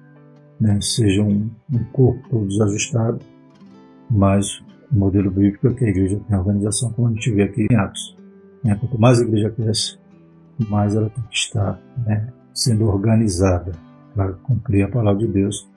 né, 0.60 0.78
seja 0.80 1.22
um, 1.22 1.48
um 1.72 1.84
corpo 1.92 2.44
desajustado, 2.46 3.20
mas 4.10 4.60
o 4.92 4.98
modelo 4.98 5.30
bíblico 5.30 5.68
é 5.68 5.74
que 5.74 5.84
a 5.84 5.88
igreja 5.88 6.20
tem 6.26 6.36
organização, 6.36 6.92
como 6.92 7.08
a 7.08 7.12
gente 7.12 7.30
vê 7.30 7.44
aqui 7.44 7.66
em 7.70 7.76
Atos. 7.76 8.19
Né? 8.62 8.76
Quanto 8.78 9.00
mais 9.00 9.20
a 9.20 9.24
igreja 9.24 9.50
cresce, 9.50 9.98
mais 10.68 10.94
ela 10.94 11.08
tem 11.10 11.24
que 11.24 11.36
estar 11.36 11.80
né, 12.06 12.28
sendo 12.52 12.86
organizada 12.86 13.72
para 14.14 14.32
cumprir 14.32 14.82
a 14.82 14.88
palavra 14.88 15.26
de 15.26 15.32
Deus 15.32 15.68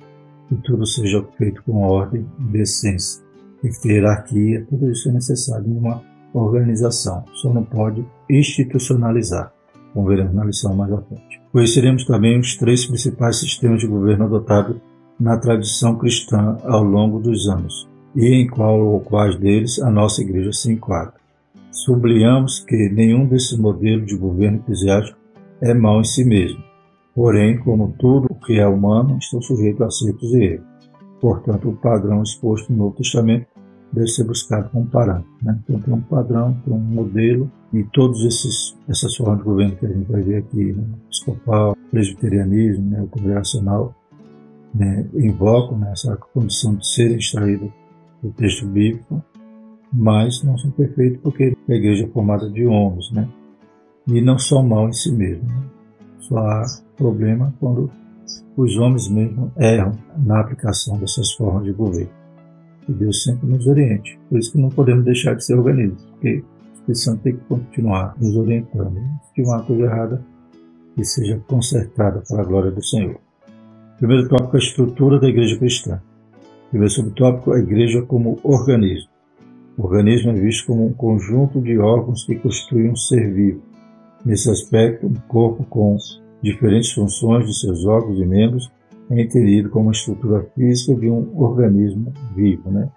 e 0.51 0.55
tudo 0.55 0.85
seja 0.85 1.23
feito 1.37 1.63
com 1.63 1.83
ordem 1.83 2.25
e 2.39 2.43
decência. 2.43 3.23
Tem 3.61 3.71
que 3.71 3.87
hierarquia, 3.87 4.65
tudo 4.69 4.91
isso 4.91 5.09
é 5.09 5.11
necessário 5.11 5.67
em 5.67 5.77
uma 5.77 6.01
organização, 6.33 7.23
só 7.33 7.53
não 7.53 7.63
pode 7.63 8.05
institucionalizar, 8.29 9.53
como 9.93 10.07
veremos 10.07 10.33
na 10.33 10.43
lição 10.43 10.75
mais 10.75 10.91
à 10.91 11.01
frente. 11.01 11.41
Conheceremos 11.51 12.05
também 12.05 12.39
os 12.39 12.57
três 12.57 12.85
principais 12.85 13.37
sistemas 13.37 13.79
de 13.79 13.87
governo 13.87 14.25
adotados 14.25 14.77
na 15.19 15.37
tradição 15.37 15.95
cristã 15.97 16.57
ao 16.63 16.83
longo 16.83 17.19
dos 17.19 17.47
anos, 17.47 17.87
e 18.15 18.33
em 18.33 18.47
qual 18.47 18.79
ou 18.79 18.99
quais 18.99 19.35
deles 19.37 19.79
a 19.79 19.89
nossa 19.89 20.21
igreja 20.21 20.51
se 20.51 20.71
enquadra. 20.71 21.22
Sublinhamos 21.73 22.59
que 22.59 22.87
nenhum 22.89 23.25
desses 23.27 23.57
modelos 23.57 24.05
de 24.05 24.15
governo 24.15 24.59
eclesiástico 24.59 25.17
é 25.59 25.73
mau 25.73 25.99
em 25.99 26.03
si 26.03 26.23
mesmo. 26.23 26.63
Porém, 27.15 27.57
como 27.57 27.95
tudo 27.97 28.27
o 28.29 28.35
que 28.35 28.59
é 28.59 28.67
humano, 28.67 29.17
está 29.17 29.41
sujeito 29.41 29.83
a 29.83 29.87
acertos 29.87 30.33
e 30.33 30.43
erros. 30.43 30.67
Portanto, 31.19 31.69
o 31.69 31.75
padrão 31.75 32.21
exposto 32.21 32.71
no 32.71 32.77
Novo 32.77 32.97
Testamento 32.97 33.47
deve 33.91 34.07
ser 34.07 34.23
buscado 34.23 34.69
como 34.69 34.85
parâmetro. 34.85 35.29
Né? 35.41 35.59
Então 35.63 35.79
tem 35.79 35.93
um 35.93 36.01
padrão, 36.01 36.53
tem 36.63 36.73
um 36.73 36.79
modelo 36.79 37.51
e 37.71 37.83
todos 37.85 38.23
esses 38.23 38.77
essas 38.87 39.15
formas 39.15 39.39
de 39.39 39.43
governo 39.43 39.75
que 39.75 39.85
a 39.85 39.89
gente 39.89 40.11
vai 40.11 40.21
ver 40.21 40.37
aqui, 40.37 40.73
né? 40.73 40.83
episcopal, 41.05 41.75
presbiterianismo, 41.89 42.89
né? 42.89 43.01
o 43.01 43.07
congregacional, 43.07 43.95
né? 44.75 45.07
invocam 45.13 45.77
né? 45.79 45.91
essa 45.91 46.15
condição 46.33 46.75
de 46.75 46.87
serem 46.87 47.17
extraídos 47.17 47.71
do 48.21 48.31
texto 48.31 48.65
bíblico, 48.67 49.23
mas 49.93 50.43
não 50.43 50.57
são 50.57 50.71
perfeitos 50.71 51.19
porque 51.21 51.55
a 51.69 51.73
igreja 51.73 52.05
é 52.05 52.07
formada 52.07 52.49
de 52.49 52.65
homens, 52.65 53.11
né? 53.11 53.27
E 54.07 54.21
não 54.21 54.37
são 54.37 54.63
mal 54.63 54.89
em 54.89 54.93
si 54.93 55.11
mesmos. 55.11 55.47
Né? 55.47 55.63
Só 56.19 56.37
há 56.37 56.63
problema 56.97 57.53
quando 57.59 57.89
os 58.57 58.77
homens 58.77 59.07
mesmo 59.07 59.51
erram 59.57 59.91
na 60.17 60.39
aplicação 60.39 60.97
dessas 60.97 61.31
formas 61.33 61.63
de 61.63 61.71
governo 61.71 62.23
que 62.85 62.93
Deus 62.93 63.23
sempre 63.23 63.47
nos 63.47 63.65
oriente. 63.67 64.19
Por 64.29 64.39
isso 64.39 64.51
que 64.51 64.61
não 64.61 64.69
podemos 64.69 65.05
deixar 65.05 65.35
de 65.35 65.43
ser 65.43 65.55
organismos, 65.55 66.03
porque 66.05 66.35
o 66.35 66.73
Espírito 66.73 66.99
Santo 66.99 67.23
tem 67.23 67.35
que 67.35 67.45
continuar 67.45 68.15
nos 68.19 68.35
orientando. 68.35 68.95
Se 69.27 69.33
tiver 69.33 69.49
uma 69.49 69.63
coisa 69.63 69.83
errada, 69.83 70.25
que 70.95 71.03
seja 71.03 71.41
consertada 71.47 72.21
para 72.27 72.41
a 72.41 72.45
glória 72.45 72.71
do 72.71 72.83
Senhor. 72.83 73.19
Primeiro 73.97 74.27
tópico, 74.27 74.55
a 74.55 74.59
estrutura 74.59 75.19
da 75.19 75.27
igreja 75.27 75.57
cristã. 75.57 76.01
Primeiro 76.69 76.93
subtópico, 76.93 77.53
a 77.53 77.59
igreja 77.59 78.01
como 78.03 78.39
organismo. 78.43 79.09
O 79.77 79.85
organismo 79.85 80.31
é 80.31 80.33
visto 80.33 80.67
como 80.67 80.85
um 80.85 80.93
conjunto 80.93 81.59
de 81.59 81.79
órgãos 81.79 82.25
que 82.25 82.35
constituem 82.35 82.91
um 82.91 82.95
ser 82.95 83.33
vivo. 83.33 83.61
Nesse 84.23 84.49
aspecto, 84.49 85.07
um 85.07 85.15
corpo 85.27 85.63
com 85.65 85.97
diferentes 86.41 86.91
funções 86.91 87.47
de 87.47 87.59
seus 87.59 87.83
órgãos 87.85 88.19
e 88.19 88.25
membros 88.25 88.71
é 89.09 89.21
entendido 89.21 89.69
como 89.69 89.89
a 89.89 89.91
estrutura 89.91 90.43
física 90.55 90.93
de 90.95 91.09
um 91.09 91.41
organismo 91.41 92.13
vivo. 92.35 92.69
Né? 92.69 92.87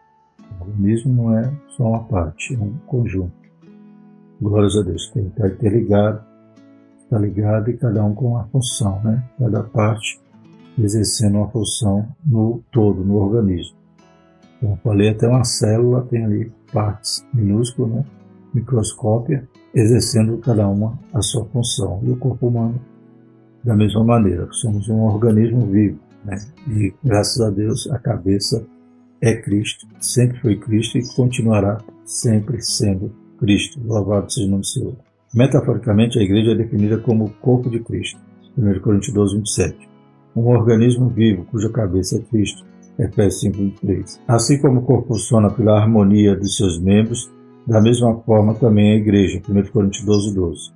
O 0.61 0.65
organismo 0.65 1.15
não 1.15 1.39
é 1.39 1.51
só 1.77 1.85
uma 1.85 2.05
parte, 2.05 2.55
é 2.55 2.59
um 2.59 2.75
conjunto. 2.87 3.33
Glórias 4.41 4.77
a 4.77 4.83
Deus, 4.83 5.11
tem 5.13 5.25
que 5.25 5.29
estar 5.31 5.49
interligado, 5.49 6.23
está 7.03 7.19
ligado 7.19 7.71
e 7.71 7.77
cada 7.79 8.05
um 8.05 8.15
com 8.15 8.33
uma 8.33 8.45
função, 8.49 9.01
né? 9.03 9.25
cada 9.39 9.63
parte 9.63 10.21
exercendo 10.79 11.39
uma 11.39 11.49
função 11.49 12.07
no 12.25 12.63
todo, 12.71 13.03
no 13.03 13.17
organismo. 13.17 13.86
Como 14.61 14.79
falei, 14.83 15.11
até 15.11 15.29
uma 15.29 15.45
célula 15.45 16.03
tem 16.03 16.25
ali 16.25 16.53
partes 16.73 17.27
minúsculas, 17.33 17.91
né? 17.91 18.05
microscópia, 18.55 19.47
exercendo 19.75 20.39
cada 20.39 20.67
uma 20.67 20.99
a 21.13 21.21
sua 21.21 21.45
função. 21.47 22.01
E 22.05 22.11
o 22.11 22.17
corpo 22.17 22.49
humano 22.49 22.81
da 23.67 23.75
mesma 23.75 24.05
maneira, 24.05 24.47
somos 24.53 24.89
um 24.89 25.01
organismo 25.03 25.67
vivo, 25.67 25.99
né? 26.25 26.37
E 26.69 26.95
graças 27.03 27.41
a 27.41 27.51
Deus 27.51 27.91
a 27.91 27.99
cabeça 27.99 28.65
é 29.21 29.35
Cristo, 29.35 29.87
sempre 29.99 30.39
foi 30.41 30.57
Cristo 30.57 30.97
e 30.97 31.15
continuará 31.15 31.79
sempre 32.05 32.63
sendo 32.63 33.13
Cristo. 33.39 33.81
Louvado 33.85 34.33
seja 34.33 34.47
o 34.47 34.51
nome 34.51 34.61
do 34.61 34.67
Senhor. 34.67 34.97
Metaforicamente, 35.35 36.19
a 36.19 36.23
igreja 36.23 36.53
é 36.53 36.55
definida 36.55 36.97
como 36.99 37.25
o 37.25 37.31
corpo 37.31 37.69
de 37.69 37.81
Cristo. 37.81 38.21
1 38.57 38.81
Coríntios 38.81 39.13
12, 39.13 39.37
27. 39.37 39.89
Um 40.37 40.47
organismo 40.47 41.09
vivo 41.09 41.45
cuja 41.47 41.69
cabeça 41.69 42.17
é 42.17 42.21
Cristo. 42.21 42.65
Efésios 42.99 43.41
5, 43.41 43.57
23. 43.57 44.21
Assim 44.27 44.59
como 44.61 44.81
o 44.81 44.83
corpo 44.83 45.09
funciona 45.09 45.51
pela 45.51 45.79
harmonia 45.79 46.37
de 46.37 46.51
seus 46.51 46.81
membros, 46.81 47.31
da 47.67 47.81
mesma 47.81 48.17
forma 48.21 48.55
também 48.55 48.93
a 48.93 48.97
igreja. 48.97 49.43
1 49.49 49.71
Coríntios 49.71 50.05
12, 50.05 50.35
12. 50.35 50.73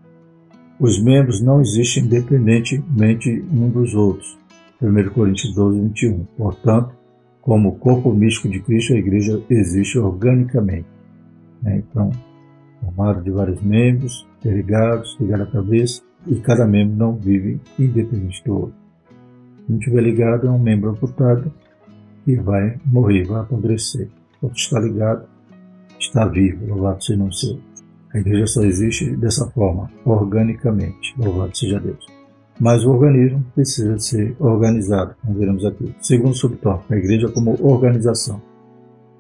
Os 0.79 1.03
membros 1.03 1.41
não 1.41 1.61
existem 1.61 2.05
independentemente 2.05 3.45
um 3.53 3.69
dos 3.69 3.95
outros. 3.95 4.39
1 4.83 5.11
Coríntios 5.11 5.55
12, 5.55 5.81
21. 5.81 6.25
Portanto, 6.37 6.95
como 7.41 7.77
corpo 7.79 8.13
místico 8.13 8.49
de 8.49 8.61
Cristo, 8.61 8.93
a 8.93 8.97
igreja 8.97 9.43
existe 9.49 9.99
organicamente. 9.99 10.87
Né? 11.63 11.83
Então, 11.91 12.11
formado 12.81 13.23
de 13.23 13.31
vários 13.31 13.63
membros, 13.63 14.27
ligados 14.45 15.17
à 15.33 15.47
cabeça, 15.47 16.03
e 16.27 16.37
cada 16.37 16.67
membro 16.67 16.97
não 16.97 17.17
vive 17.17 17.61
independente 17.79 18.43
do 18.45 18.55
outro. 18.55 18.75
Se 19.57 19.73
não 19.73 19.79
estiver 19.79 20.03
ligado, 20.03 20.47
é 20.47 20.51
um 20.51 20.59
membro 20.59 20.91
amputado 20.91 21.53
que 22.25 22.37
vai 22.37 22.79
morrer, 22.85 23.25
vai 23.25 23.41
apodrecer. 23.41 24.09
Quando 24.41 24.57
está 24.57 24.81
ligado, 24.81 25.27
está 25.99 26.27
vivo, 26.27 26.67
louvado 26.67 27.03
seja 27.03 27.23
o 27.23 27.33
Senhor. 27.33 27.61
A 28.13 28.19
igreja 28.19 28.47
só 28.47 28.63
existe 28.63 29.15
dessa 29.17 29.47
forma, 29.51 29.91
organicamente. 30.05 31.15
Louvado 31.19 31.57
seja 31.57 31.79
Deus. 31.79 32.07
Mas 32.59 32.85
o 32.85 32.91
organismo 32.91 33.45
precisa 33.55 33.99
ser 33.99 34.37
organizado, 34.39 35.15
como 35.23 35.39
veremos 35.39 35.65
aqui. 35.65 35.95
Segundo 36.01 36.35
subtópico, 36.35 36.93
a 36.93 36.97
igreja 36.97 37.29
como 37.29 37.57
organização. 37.63 38.43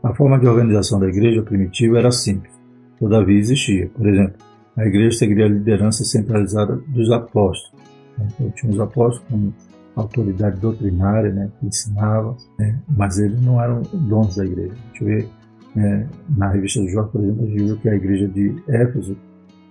A 0.02 0.14
forma 0.14 0.38
de 0.38 0.46
organização 0.46 0.98
da 0.98 1.08
igreja 1.08 1.42
primitiva 1.42 1.98
era 1.98 2.10
simples, 2.10 2.52
todavia 2.98 3.38
existia. 3.38 3.88
Por 3.94 4.08
exemplo, 4.08 4.34
a 4.76 4.86
igreja 4.86 5.18
seguiria 5.18 5.46
a 5.46 5.48
liderança 5.48 6.04
centralizada 6.04 6.76
dos 6.88 7.10
apóstolos. 7.10 7.80
Então, 8.18 8.50
tinha 8.50 8.72
os 8.72 8.80
apóstolos 8.80 9.28
como 9.30 9.54
autoridade 10.00 10.60
doutrinária, 10.60 11.32
né, 11.32 11.50
que 11.58 11.66
ensinava, 11.66 12.36
né, 12.58 12.78
mas 12.88 13.18
eles 13.18 13.40
não 13.42 13.62
eram 13.62 13.82
donos 13.92 14.36
da 14.36 14.44
igreja. 14.44 14.72
A 14.72 14.86
gente 14.88 15.04
vê 15.04 15.28
né, 15.74 16.08
na 16.36 16.48
revista 16.48 16.80
do 16.80 16.88
Jorge, 16.88 17.10
por 17.10 17.22
exemplo, 17.22 17.44
a 17.44 17.46
gente 17.46 17.64
viu 17.64 17.76
que 17.78 17.88
a 17.88 17.94
igreja 17.94 18.28
de 18.28 18.62
Éfeso 18.68 19.16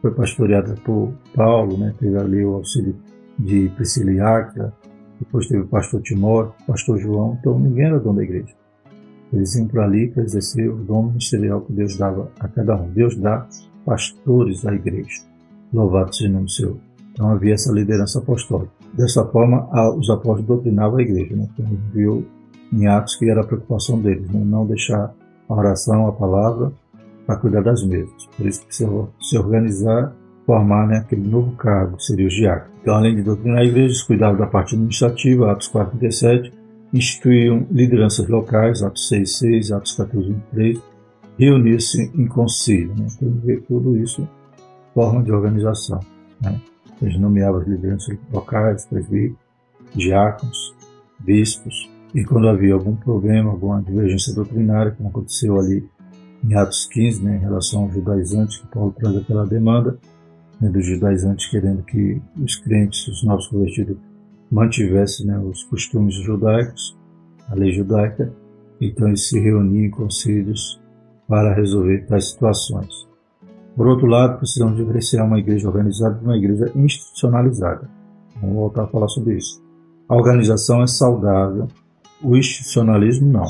foi 0.01 0.12
pastoreada 0.12 0.75
por 0.83 1.13
Paulo, 1.36 1.77
né, 1.77 1.93
teve 2.00 2.17
ali 2.17 2.43
o 2.43 2.55
auxílio 2.55 2.95
de 3.38 3.69
Priscila 3.75 4.38
Áquila, 4.38 4.74
depois 5.19 5.48
teve 5.48 5.63
o 5.63 5.67
pastor 5.67 6.01
Timóteo, 6.01 6.53
o 6.63 6.65
pastor 6.67 6.98
João, 6.98 7.38
então 7.39 7.59
ninguém 7.59 7.86
era 7.86 8.00
dono 8.00 8.17
da 8.17 8.24
igreja. 8.24 8.55
Eles 9.31 9.55
iam 9.55 9.67
para 9.67 9.83
ali 9.83 10.09
para 10.09 10.24
exercer 10.24 10.69
o 10.69 10.77
dom 10.77 11.07
ministerial 11.07 11.62
que 11.62 11.74
Deus 11.74 11.98
dava 11.98 12.31
a 12.39 12.48
cada 12.48 12.75
um. 12.75 12.89
Deus 12.89 13.15
dá 13.15 13.48
pastores 13.86 14.65
à 14.65 14.74
igreja. 14.74 15.21
Louvado 15.71 16.15
seja 16.15 16.29
o 16.29 16.33
nome 16.33 16.50
seu. 16.50 16.79
Então 17.19 17.31
havia 17.31 17.53
essa 17.53 17.69
liderança 17.73 18.19
apostólica. 18.19 18.71
Dessa 18.93 19.25
forma, 19.25 19.67
os 19.97 20.09
apóstolos 20.09 20.45
doutrinavam 20.45 20.99
a 20.99 21.01
igreja. 21.01 21.35
Né? 21.35 21.49
Então, 21.53 21.77
viu 21.93 22.25
em 22.71 22.88
Atos 22.88 23.17
que 23.17 23.29
era 23.29 23.41
a 23.41 23.43
preocupação 23.43 23.99
deles, 23.99 24.31
né? 24.31 24.41
não 24.41 24.65
deixar 24.65 25.13
a 25.49 25.53
oração, 25.53 26.07
a 26.07 26.13
palavra, 26.13 26.71
para 27.25 27.35
cuidar 27.35 27.61
das 27.61 27.85
mesas. 27.85 28.25
Por 28.38 28.45
isso 28.47 28.65
que 28.65 28.73
se 28.73 29.38
organizar, 29.38 30.15
formar 30.45 30.88
né, 30.88 30.99
aquele 30.99 31.27
novo 31.27 31.51
cargo, 31.57 31.99
seria 31.99 32.25
o 32.25 32.29
diácono. 32.29 32.73
Então, 32.81 32.95
além 32.95 33.17
de 33.17 33.21
doutrinar 33.21 33.59
a 33.59 33.65
igreja, 33.65 34.01
cuidavam 34.07 34.38
da 34.39 34.47
parte 34.47 34.75
administrativa, 34.75 35.51
Atos 35.51 35.67
47, 35.67 36.53
instituíam 36.93 37.67
lideranças 37.69 38.29
locais, 38.29 38.81
Atos 38.81 39.09
6.6, 39.11 39.75
Atos 39.75 39.97
14.23, 39.97 40.81
reunir-se 41.38 42.13
em 42.15 42.27
concílio. 42.27 42.95
Né? 42.95 43.07
Então, 43.21 43.61
tudo 43.67 43.97
isso, 43.97 44.25
forma 44.93 45.21
de 45.21 45.33
organização. 45.33 45.99
Né? 46.41 46.57
Eles 47.01 47.18
nomeavam 47.18 47.62
as 47.62 47.68
lideranças 47.68 48.18
locais, 48.32 48.86
presbíteros, 48.86 49.38
diáconos, 49.96 50.75
bispos, 51.20 51.89
e 52.13 52.24
quando 52.24 52.48
havia 52.48 52.74
algum 52.74 52.96
problema, 52.96 53.51
alguma 53.51 53.82
divergência 53.82 54.34
doutrinária, 54.34 54.91
como 54.91 55.10
aconteceu 55.10 55.60
ali 55.60 55.88
em 56.44 56.53
Atos 56.56 56.88
15, 56.88 57.24
né, 57.24 57.36
em 57.38 57.39
relação 57.39 57.84
aos 57.84 57.94
judaizantes, 57.94 58.58
que 58.58 58.68
Paulo 58.68 58.96
traz 58.98 59.15
aquela 59.15 59.46
demanda 59.46 60.00
né, 60.60 60.70
dos 60.70 60.86
judaizantes 60.86 61.48
querendo 61.48 61.84
que 61.84 62.22
os 62.41 62.56
crentes, 62.56 63.08
os 63.08 63.24
novos 63.24 63.48
convertidos, 63.48 63.98
mantivesse 64.51 65.25
né, 65.25 65.38
os 65.38 65.63
costumes 65.63 66.15
judaicos, 66.15 66.98
a 67.48 67.56
lei 67.56 67.72
judaica, 67.72 68.34
então 68.82 69.08
eles 69.08 69.27
se 69.27 69.39
reuniam 69.39 69.86
em 69.86 69.89
conselhos 69.89 70.82
para 71.27 71.53
resolver 71.53 72.06
tais 72.08 72.32
situações. 72.32 73.09
Por 73.75 73.88
outro 73.88 74.07
lado, 74.07 74.38
precisamos 74.38 74.77
diferenciar 74.77 75.25
uma 75.25 75.39
igreja 75.39 75.67
organizada 75.67 76.15
de 76.15 76.25
uma 76.25 76.38
igreja 76.38 76.71
institucionalizada. 76.75 77.89
Vamos 78.41 78.55
voltar 78.55 78.83
a 78.83 78.88
falar 78.88 79.07
sobre 79.07 79.35
isso. 79.38 79.61
A 80.07 80.15
organização 80.15 80.81
é 80.81 80.88
saudável, 80.88 81.67
o 82.21 82.35
institucionalismo 82.35 83.31
não. 83.31 83.45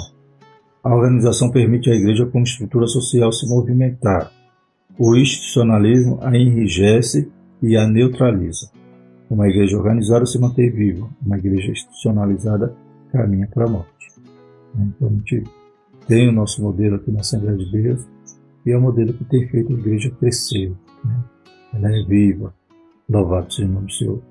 A 0.84 0.94
organização 0.94 1.50
permite 1.52 1.90
à 1.90 1.96
igreja 1.96 2.26
como 2.26 2.44
estrutura 2.44 2.88
social 2.88 3.32
se 3.32 3.48
movimentar. 3.48 4.32
O 4.98 5.16
institucionalismo 5.16 6.20
a 6.22 6.36
enrijece 6.38 7.32
e 7.62 7.76
a 7.76 7.88
neutraliza. 7.88 8.70
Uma 9.30 9.48
igreja 9.48 9.78
organizada 9.78 10.26
se 10.26 10.40
mantém 10.40 10.70
viva, 10.72 11.08
uma 11.26 11.38
igreja 11.38 11.72
institucionalizada 11.72 12.76
caminha 13.12 13.48
para 13.54 13.66
a 13.66 13.70
morte. 13.70 14.08
Então 14.76 15.08
a 15.08 15.12
gente 15.12 15.44
tem 16.08 16.28
o 16.28 16.32
nosso 16.32 16.62
modelo 16.62 16.96
aqui 16.96 17.12
na 17.12 17.20
Assembleia 17.20 17.58
de 17.58 17.72
Deus 17.72 18.06
e 18.66 18.72
é 18.72 18.78
o 18.78 18.82
modelo 18.82 19.14
que 19.14 19.26
tem 19.26 19.48
feito 19.48 19.74
a 19.74 19.78
igreja 19.78 20.12
crescer. 20.12 20.72
Né? 21.04 21.24
Ela 21.74 21.96
é 21.96 22.04
viva, 22.04 22.54
louvado 23.10 23.52
seja 23.54 23.68
o 23.68 23.72
nome 23.72 23.88
do 23.88 23.94
Senhor. 23.94 24.22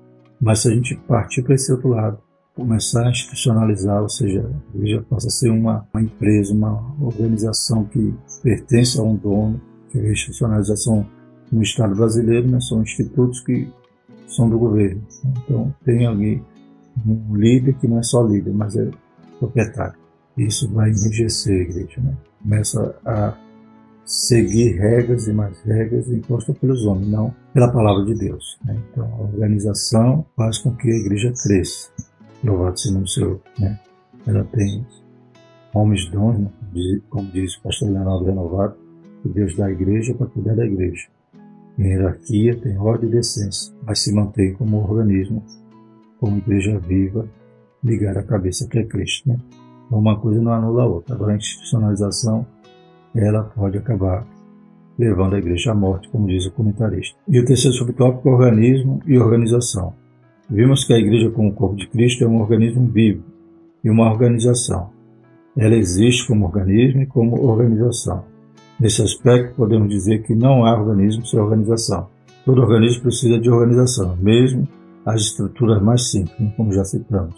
Mas 0.41 0.59
se 0.59 0.69
a 0.69 0.71
gente 0.71 0.95
partir 1.07 1.43
para 1.43 1.55
esse 1.55 1.71
outro 1.71 1.89
lado, 1.89 2.19
começar 2.55 3.05
a 3.05 3.09
institucionalizar, 3.09 4.01
ou 4.01 4.09
seja, 4.09 4.49
a 4.73 4.77
igreja 4.77 5.05
passa 5.09 5.27
a 5.27 5.31
ser 5.31 5.49
uma, 5.49 5.87
uma 5.93 6.03
empresa, 6.03 6.53
uma 6.53 6.95
organização 7.01 7.85
que 7.85 8.13
pertence 8.43 8.99
a 8.99 9.03
um 9.03 9.15
dono, 9.15 9.61
que 9.89 9.99
a 9.99 10.11
institucionalização 10.11 11.05
no 11.51 11.61
Estado 11.61 11.95
brasileiro 11.95 12.47
né, 12.47 12.59
são 12.59 12.81
institutos 12.81 13.39
que 13.41 13.67
são 14.27 14.49
do 14.49 14.59
governo. 14.59 15.01
Então, 15.43 15.73
tem 15.83 16.05
alguém, 16.05 16.43
um 17.05 17.35
líder 17.35 17.73
que 17.75 17.87
não 17.87 17.99
é 17.99 18.03
só 18.03 18.21
líder, 18.23 18.53
mas 18.53 18.75
é 18.75 18.89
proprietário. 19.39 19.97
Isso 20.37 20.69
vai 20.69 20.89
enrijecer 20.89 21.59
a 21.59 21.63
igreja. 21.63 22.01
Né? 22.01 22.15
Começa 22.43 22.95
a 23.05 23.37
seguir 24.09 24.71
regras 24.79 25.27
e 25.27 25.33
mais 25.33 25.61
regras 25.61 26.07
impostas 26.07 26.57
pelos 26.57 26.83
homens, 26.83 27.07
não 27.09 27.31
pela 27.53 27.71
palavra 27.71 28.03
de 28.05 28.15
Deus. 28.15 28.57
Né? 28.65 28.75
Então, 28.91 29.05
a 29.05 29.21
organização 29.21 30.25
faz 30.35 30.57
com 30.57 30.75
que 30.75 30.89
a 30.89 30.95
igreja 30.95 31.31
cresça. 31.43 31.91
Louvado 32.43 32.79
seja 32.79 32.97
o 32.97 33.07
Senhor. 33.07 33.39
Né? 33.59 33.79
Ela 34.25 34.43
tem 34.45 34.83
homens 35.75 36.09
dons, 36.09 36.39
né? 36.39 36.49
como 37.07 37.29
diz 37.31 37.55
o 37.57 37.61
pastor 37.61 37.91
Leonardo 37.91 38.25
Renovado, 38.25 38.75
que 39.21 39.29
Deus 39.29 39.55
dá 39.55 39.67
à 39.67 39.71
igreja 39.71 40.15
para 40.15 40.25
cuidar 40.25 40.55
da 40.55 40.65
igreja. 40.65 41.07
Em 41.77 41.83
hierarquia, 41.83 42.57
tem 42.57 42.79
ordem 42.79 43.09
e 43.09 43.11
decência, 43.11 43.71
mas 43.85 43.99
se 43.99 44.11
mantém 44.11 44.55
como 44.55 44.77
organismo, 44.77 45.43
como 46.19 46.39
igreja 46.39 46.79
viva, 46.79 47.29
ligada 47.83 48.21
à 48.21 48.23
cabeça 48.23 48.67
que 48.67 48.79
é 48.79 48.83
Cristo. 48.83 49.29
Né? 49.29 49.37
Uma 49.91 50.19
coisa 50.19 50.41
não 50.41 50.51
anula 50.51 50.81
a 50.81 50.87
outra. 50.87 51.13
Agora, 51.13 51.33
a 51.33 51.37
institucionalização, 51.37 52.45
ela 53.15 53.43
pode 53.43 53.77
acabar 53.77 54.25
levando 54.97 55.35
a 55.35 55.39
igreja 55.39 55.71
à 55.71 55.75
morte, 55.75 56.09
como 56.09 56.27
diz 56.27 56.45
o 56.45 56.51
comentarista. 56.51 57.17
E 57.27 57.39
o 57.39 57.45
terceiro 57.45 57.75
subtópico 57.77 58.27
é 58.27 58.31
organismo 58.33 59.01
e 59.07 59.17
organização. 59.17 59.93
Vimos 60.49 60.83
que 60.83 60.93
a 60.93 60.97
igreja, 60.97 61.29
como 61.31 61.53
corpo 61.53 61.75
de 61.75 61.87
Cristo, 61.87 62.23
é 62.23 62.27
um 62.27 62.41
organismo 62.41 62.87
vivo 62.87 63.23
e 63.83 63.89
uma 63.89 64.11
organização. 64.11 64.89
Ela 65.57 65.75
existe 65.75 66.27
como 66.27 66.45
organismo 66.45 67.01
e 67.01 67.05
como 67.05 67.41
organização. 67.41 68.25
Nesse 68.79 69.01
aspecto, 69.01 69.55
podemos 69.55 69.89
dizer 69.89 70.23
que 70.23 70.35
não 70.35 70.65
há 70.65 70.77
organismo 70.77 71.25
sem 71.25 71.39
organização. 71.39 72.07
Todo 72.45 72.61
organismo 72.61 73.03
precisa 73.03 73.39
de 73.39 73.49
organização, 73.49 74.17
mesmo 74.17 74.67
as 75.05 75.21
estruturas 75.21 75.81
mais 75.81 76.09
simples, 76.09 76.53
como 76.55 76.73
já 76.73 76.83
citamos. 76.83 77.35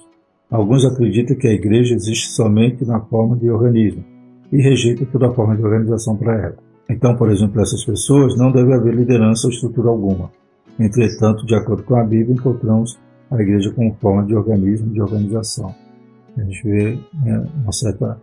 Alguns 0.49 0.83
acreditam 0.83 1.35
que 1.35 1.47
a 1.47 1.53
igreja 1.53 1.95
existe 1.95 2.29
somente 2.29 2.85
na 2.85 2.99
forma 2.99 3.35
de 3.37 3.49
organismo 3.49 4.03
e 4.51 4.61
rejeitam 4.61 5.05
toda 5.11 5.31
forma 5.33 5.55
de 5.55 5.63
organização 5.63 6.15
para 6.15 6.35
ela. 6.35 6.57
Então, 6.89 7.15
por 7.15 7.29
exemplo, 7.31 7.61
essas 7.61 7.85
pessoas 7.85 8.37
não 8.37 8.51
deve 8.51 8.73
haver 8.73 8.93
liderança 8.93 9.47
ou 9.47 9.53
estrutura 9.53 9.89
alguma. 9.89 10.29
Entretanto, 10.79 11.45
de 11.45 11.55
acordo 11.55 11.83
com 11.83 11.95
a 11.95 12.03
Bíblia, 12.03 12.35
encontramos 12.35 12.99
a 13.29 13.41
igreja 13.41 13.71
como 13.71 13.95
forma 13.95 14.25
de 14.25 14.35
organismo, 14.35 14.91
de 14.91 15.01
organização. 15.01 15.73
A 16.37 16.41
gente 16.43 16.63
vê 16.63 16.99
né, 17.23 17.45
uma 17.63 17.71
certa 17.71 18.19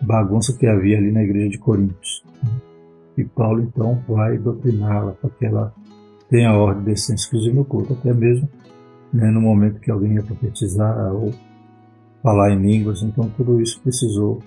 bagunça 0.00 0.56
que 0.56 0.66
havia 0.66 0.98
ali 0.98 1.10
na 1.10 1.22
igreja 1.22 1.50
de 1.50 1.58
Coríntios. 1.58 2.22
E 3.16 3.24
Paulo 3.24 3.62
então 3.62 4.00
vai 4.08 4.38
doutriná-la 4.38 5.12
para 5.12 5.30
que 5.30 5.46
ela 5.46 5.72
tenha 6.28 6.50
a 6.50 6.58
ordem 6.58 6.84
desse 6.84 7.14
exclusivo 7.14 7.56
no 7.56 7.64
culto, 7.64 7.92
até 7.94 8.12
mesmo 8.12 8.48
né, 9.12 9.30
no 9.30 9.40
momento 9.40 9.80
que 9.80 9.90
alguém 9.90 10.14
ia 10.14 10.22
profetizar 10.22 11.12
ou 11.14 11.32
falar 12.22 12.52
em 12.52 12.60
línguas, 12.60 13.02
então 13.02 13.30
tudo 13.36 13.60
isso 13.60 13.80
precisou 13.80 14.42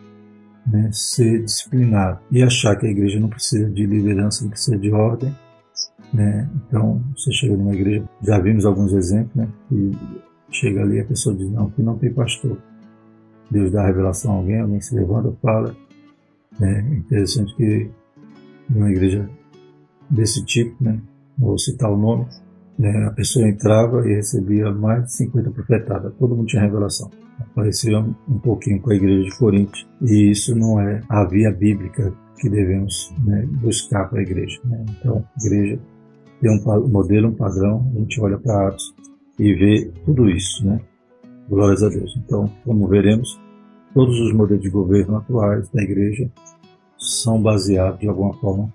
né, 0.68 0.90
ser 0.92 1.44
disciplinado 1.44 2.20
e 2.32 2.44
achar 2.44 2.76
que 2.76 2.86
a 2.86 2.90
igreja 2.90 3.20
não 3.20 3.30
precisa 3.30 3.70
de 3.70 3.86
liderança, 3.86 4.44
não 4.44 4.52
precisa 4.52 4.78
de 4.78 4.92
ordem. 4.92 5.34
Né? 6.14 6.50
Então, 6.68 7.02
você 7.16 7.32
chega 7.32 7.56
numa 7.56 7.74
igreja, 7.74 8.08
já 8.22 8.40
vimos 8.40 8.66
alguns 8.66 8.94
exemplos, 8.94 9.36
né, 9.36 9.48
e 9.72 9.92
chega 10.50 10.82
ali 10.82 11.00
a 11.00 11.06
pessoa 11.06 11.36
diz: 11.36 11.50
Não, 11.50 11.68
aqui 11.68 11.82
não 11.82 11.98
tem 11.98 12.14
pastor. 12.14 12.58
Deus 13.50 13.72
dá 13.72 13.84
a 13.84 13.88
revelação 13.88 14.34
a 14.34 14.36
alguém, 14.36 14.60
alguém 14.60 14.82
se 14.82 14.94
levanta 14.96 15.34
fala. 15.42 15.76
É 16.60 16.80
interessante 16.96 17.56
que 17.56 17.90
numa 18.70 18.90
igreja 18.90 19.30
desse 20.10 20.44
tipo, 20.44 20.84
né, 20.84 21.00
vou 21.38 21.58
citar 21.58 21.92
o 21.92 21.98
nome, 21.98 22.26
né, 22.78 23.06
a 23.06 23.12
pessoa 23.12 23.48
entrava 23.48 24.08
e 24.08 24.16
recebia 24.16 24.72
mais 24.72 25.06
de 25.06 25.14
50 25.14 25.52
profetadas, 25.52 26.14
todo 26.18 26.36
mundo 26.36 26.48
tinha 26.48 26.62
revelação. 26.62 27.10
Parecia 27.54 28.00
um 28.00 28.40
pouquinho 28.40 28.82
com 28.82 28.92
a 28.92 28.96
igreja 28.96 29.24
de 29.30 29.38
Corinto, 29.38 29.88
e 30.02 30.32
isso 30.32 30.56
não 30.56 30.80
é 30.80 31.02
a 31.10 31.24
via 31.26 31.52
bíblica 31.52 32.14
que 32.40 32.50
devemos 32.50 33.14
né, 33.26 33.46
buscar 33.62 34.10
para 34.10 34.20
a 34.20 34.22
igreja. 34.22 34.60
Né? 34.66 34.86
Então, 34.90 35.18
a 35.18 35.46
igreja 35.46 35.80
tem 36.42 36.52
um 36.52 36.88
modelo, 36.88 37.30
um 37.30 37.34
padrão, 37.34 37.92
a 37.96 38.00
gente 38.00 38.22
olha 38.22 38.38
para 38.38 38.68
Atos 38.68 38.94
e 39.40 39.54
vê 39.54 39.92
tudo 40.06 40.30
isso, 40.30 40.66
né? 40.66 40.80
Glórias 41.50 41.82
a 41.82 41.90
Deus. 41.90 42.16
Então, 42.24 42.52
como 42.64 42.88
veremos, 42.88 43.40
todos 43.94 44.20
os 44.20 44.34
modelos 44.34 44.62
de 44.62 44.70
governo 44.70 45.18
atuais 45.18 45.70
da 45.70 45.82
igreja 45.82 46.30
são 46.98 47.42
baseados, 47.42 48.00
de 48.00 48.08
alguma 48.08 48.34
forma, 48.36 48.72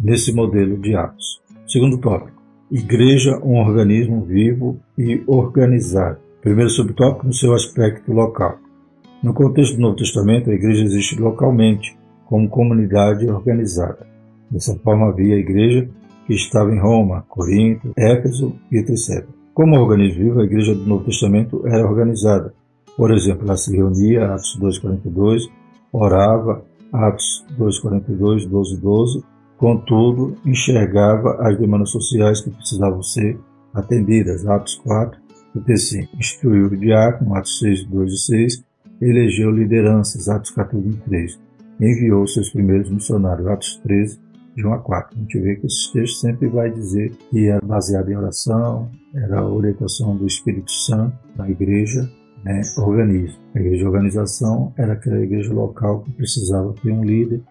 nesse 0.00 0.32
modelo 0.32 0.76
de 0.78 0.94
Atos. 0.96 1.40
Segundo 1.66 1.98
tópico, 1.98 2.42
Igreja, 2.72 3.38
um 3.44 3.58
organismo 3.58 4.24
vivo 4.24 4.80
e 4.96 5.22
organizado. 5.26 6.18
Primeiro 6.42 6.70
subtópico, 6.70 7.24
no 7.24 7.32
seu 7.32 7.54
aspecto 7.54 8.12
local. 8.12 8.58
No 9.22 9.32
contexto 9.32 9.76
do 9.76 9.80
Novo 9.82 9.94
Testamento, 9.94 10.50
a 10.50 10.54
igreja 10.54 10.82
existe 10.82 11.14
localmente, 11.14 11.96
como 12.26 12.48
comunidade 12.48 13.28
organizada. 13.30 14.04
Dessa 14.50 14.74
forma, 14.80 15.08
havia 15.08 15.36
a 15.36 15.38
igreja 15.38 15.88
que 16.26 16.34
estava 16.34 16.74
em 16.74 16.80
Roma, 16.80 17.24
Corinto, 17.28 17.92
Éfeso 17.96 18.56
e 18.72 18.78
etc. 18.78 19.24
Como 19.54 19.78
organismo 19.78 20.24
vivo, 20.24 20.40
a 20.40 20.44
igreja 20.44 20.74
do 20.74 20.84
Novo 20.84 21.04
Testamento 21.04 21.64
era 21.64 21.86
organizada. 21.86 22.52
Por 22.96 23.12
exemplo, 23.12 23.44
ela 23.44 23.56
se 23.56 23.76
reunia, 23.76 24.34
Atos 24.34 24.58
2,42, 24.60 25.48
orava, 25.92 26.64
Atos 26.92 27.46
2,42, 27.56 28.48
12, 28.48 28.80
12, 28.80 29.24
contudo, 29.56 30.36
enxergava 30.44 31.36
as 31.40 31.56
demandas 31.56 31.90
sociais 31.90 32.40
que 32.40 32.50
precisavam 32.50 33.00
ser 33.00 33.38
atendidas, 33.72 34.44
Atos 34.44 34.74
4, 34.84 35.21
35. 35.52 36.16
Instituiu 36.16 36.66
o 36.66 36.76
diácono, 36.76 37.34
Atos 37.34 37.58
6, 37.58 37.84
2 37.84 38.12
e 38.12 38.18
6, 38.18 38.64
elegeu 39.00 39.50
lideranças, 39.50 40.28
Atos 40.28 40.50
14, 40.50 40.88
23. 40.88 41.40
Enviou 41.80 42.26
seus 42.26 42.50
primeiros 42.50 42.90
missionários, 42.90 43.46
Atos 43.46 43.76
13, 43.82 44.20
de 44.54 44.66
1 44.66 44.72
a 44.72 44.78
4. 44.78 45.16
A 45.16 45.20
gente 45.20 45.40
vê 45.40 45.56
que 45.56 45.66
esse 45.66 45.92
texto 45.92 46.20
sempre 46.20 46.48
vai 46.48 46.70
dizer 46.70 47.10
que 47.30 47.46
era 47.46 47.64
baseado 47.64 48.10
em 48.10 48.16
oração, 48.16 48.90
era 49.14 49.40
a 49.40 49.48
orientação 49.48 50.16
do 50.16 50.26
Espírito 50.26 50.70
Santo 50.70 51.16
na 51.36 51.48
igreja, 51.48 52.08
né, 52.44 52.60
organismo. 52.78 53.38
A 53.54 53.60
igreja 53.60 53.78
de 53.78 53.86
organização 53.86 54.72
era 54.76 54.94
aquela 54.94 55.20
igreja 55.20 55.52
local 55.52 56.02
que 56.02 56.12
precisava 56.12 56.74
ter 56.82 56.92
um 56.92 57.04
líder 57.04 57.42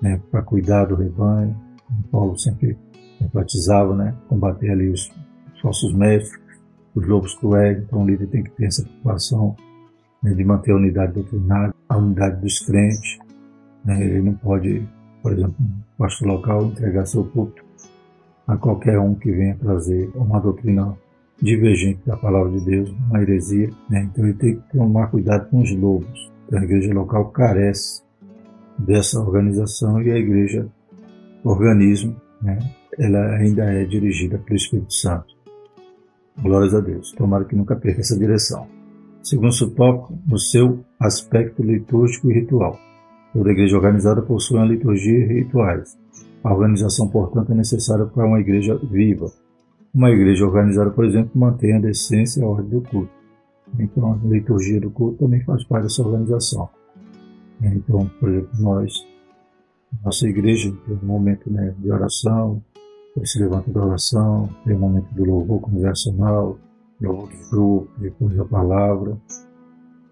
né, 0.00 0.20
para 0.30 0.42
cuidar 0.42 0.86
do 0.86 0.94
rebanho. 0.94 1.56
O 1.90 2.08
Paulo 2.10 2.38
sempre 2.38 2.76
enfatizava, 3.20 3.94
né, 3.94 4.14
combater 4.28 4.70
ali 4.70 4.88
os 4.88 5.10
falsos 5.60 5.92
mestres, 5.94 6.43
os 6.94 7.06
lobos 7.06 7.34
cruéis. 7.34 7.78
Então 7.78 8.02
o 8.02 8.06
líder 8.06 8.26
tem 8.28 8.42
que 8.44 8.50
ter 8.50 8.66
essa 8.66 8.82
preocupação 8.82 9.56
né, 10.22 10.32
de 10.34 10.44
manter 10.44 10.72
a 10.72 10.76
unidade 10.76 11.12
doutrinária, 11.12 11.74
a 11.88 11.96
unidade 11.96 12.40
dos 12.40 12.58
crentes. 12.60 13.18
Né, 13.84 14.02
ele 14.04 14.22
não 14.22 14.34
pode 14.34 14.86
por 15.24 15.32
exemplo, 15.32 15.54
um 15.58 15.80
pastor 15.96 16.28
local 16.28 16.66
entregar 16.66 17.06
seu 17.06 17.24
culto 17.24 17.64
a 18.46 18.58
qualquer 18.58 18.98
um 18.98 19.14
que 19.14 19.32
venha 19.32 19.56
trazer 19.56 20.10
uma 20.14 20.38
doutrina 20.38 20.94
divergente 21.40 22.00
da 22.04 22.14
palavra 22.14 22.52
de 22.52 22.62
Deus, 22.62 22.90
uma 22.90 23.22
heresia. 23.22 23.70
Né? 23.88 24.02
Então 24.02 24.22
ele 24.22 24.34
tem 24.34 24.56
que 24.56 24.76
tomar 24.76 25.06
cuidado 25.06 25.48
com 25.48 25.62
os 25.62 25.74
lobos. 25.74 26.30
Então, 26.46 26.58
a 26.58 26.64
igreja 26.64 26.92
local 26.92 27.30
carece 27.30 28.02
dessa 28.78 29.18
organização 29.18 30.02
e 30.02 30.10
a 30.10 30.18
igreja, 30.18 30.68
organismo, 31.42 32.14
né? 32.42 32.58
ela 32.98 33.36
ainda 33.36 33.64
é 33.64 33.82
dirigida 33.86 34.36
pelo 34.36 34.56
Espírito 34.56 34.92
Santo. 34.92 35.33
Glórias 36.36 36.74
a 36.74 36.80
Deus. 36.80 37.12
Tomara 37.12 37.44
que 37.44 37.54
nunca 37.54 37.76
perca 37.76 38.00
essa 38.00 38.18
direção. 38.18 38.66
Segundo 39.22 39.50
o 39.50 39.70
tópico, 39.70 40.18
no 40.26 40.38
seu 40.38 40.84
aspecto 41.00 41.62
litúrgico 41.62 42.30
e 42.30 42.34
ritual. 42.34 42.78
Toda 43.32 43.50
igreja 43.50 43.76
organizada 43.76 44.22
possui 44.22 44.58
uma 44.58 44.66
liturgia 44.66 45.18
e 45.18 45.42
rituais. 45.42 45.96
A 46.42 46.52
organização, 46.52 47.08
portanto, 47.08 47.52
é 47.52 47.54
necessária 47.54 48.04
para 48.04 48.26
uma 48.26 48.40
igreja 48.40 48.76
viva. 48.76 49.32
Uma 49.94 50.10
igreja 50.10 50.44
organizada, 50.44 50.90
por 50.90 51.04
exemplo, 51.04 51.30
mantém 51.34 51.74
a 51.74 51.80
decência 51.80 52.40
e 52.40 52.44
a 52.44 52.46
ordem 52.46 52.68
do 52.68 52.82
culto. 52.82 53.12
Então, 53.78 54.12
a 54.12 54.26
liturgia 54.26 54.80
do 54.80 54.90
culto 54.90 55.18
também 55.18 55.42
faz 55.44 55.64
parte 55.64 55.84
dessa 55.84 56.02
organização. 56.02 56.68
Então, 57.62 58.10
por 58.20 58.28
exemplo, 58.28 58.50
nós, 58.60 59.06
nossa 60.04 60.28
igreja, 60.28 60.72
tem 60.86 60.98
um 61.02 61.06
momento 61.06 61.50
né, 61.50 61.74
de 61.78 61.90
oração, 61.90 62.62
se 63.22 63.38
levanta 63.38 63.70
da 63.70 63.84
oração, 63.84 64.48
tem 64.64 64.74
um 64.74 64.80
momento 64.80 65.14
do 65.14 65.24
louvor 65.24 65.60
conversacional, 65.60 66.58
louvor 67.00 67.28
de 67.30 67.50
grupo, 67.50 67.88
depois 67.98 68.36
da 68.36 68.44
palavra, 68.44 69.16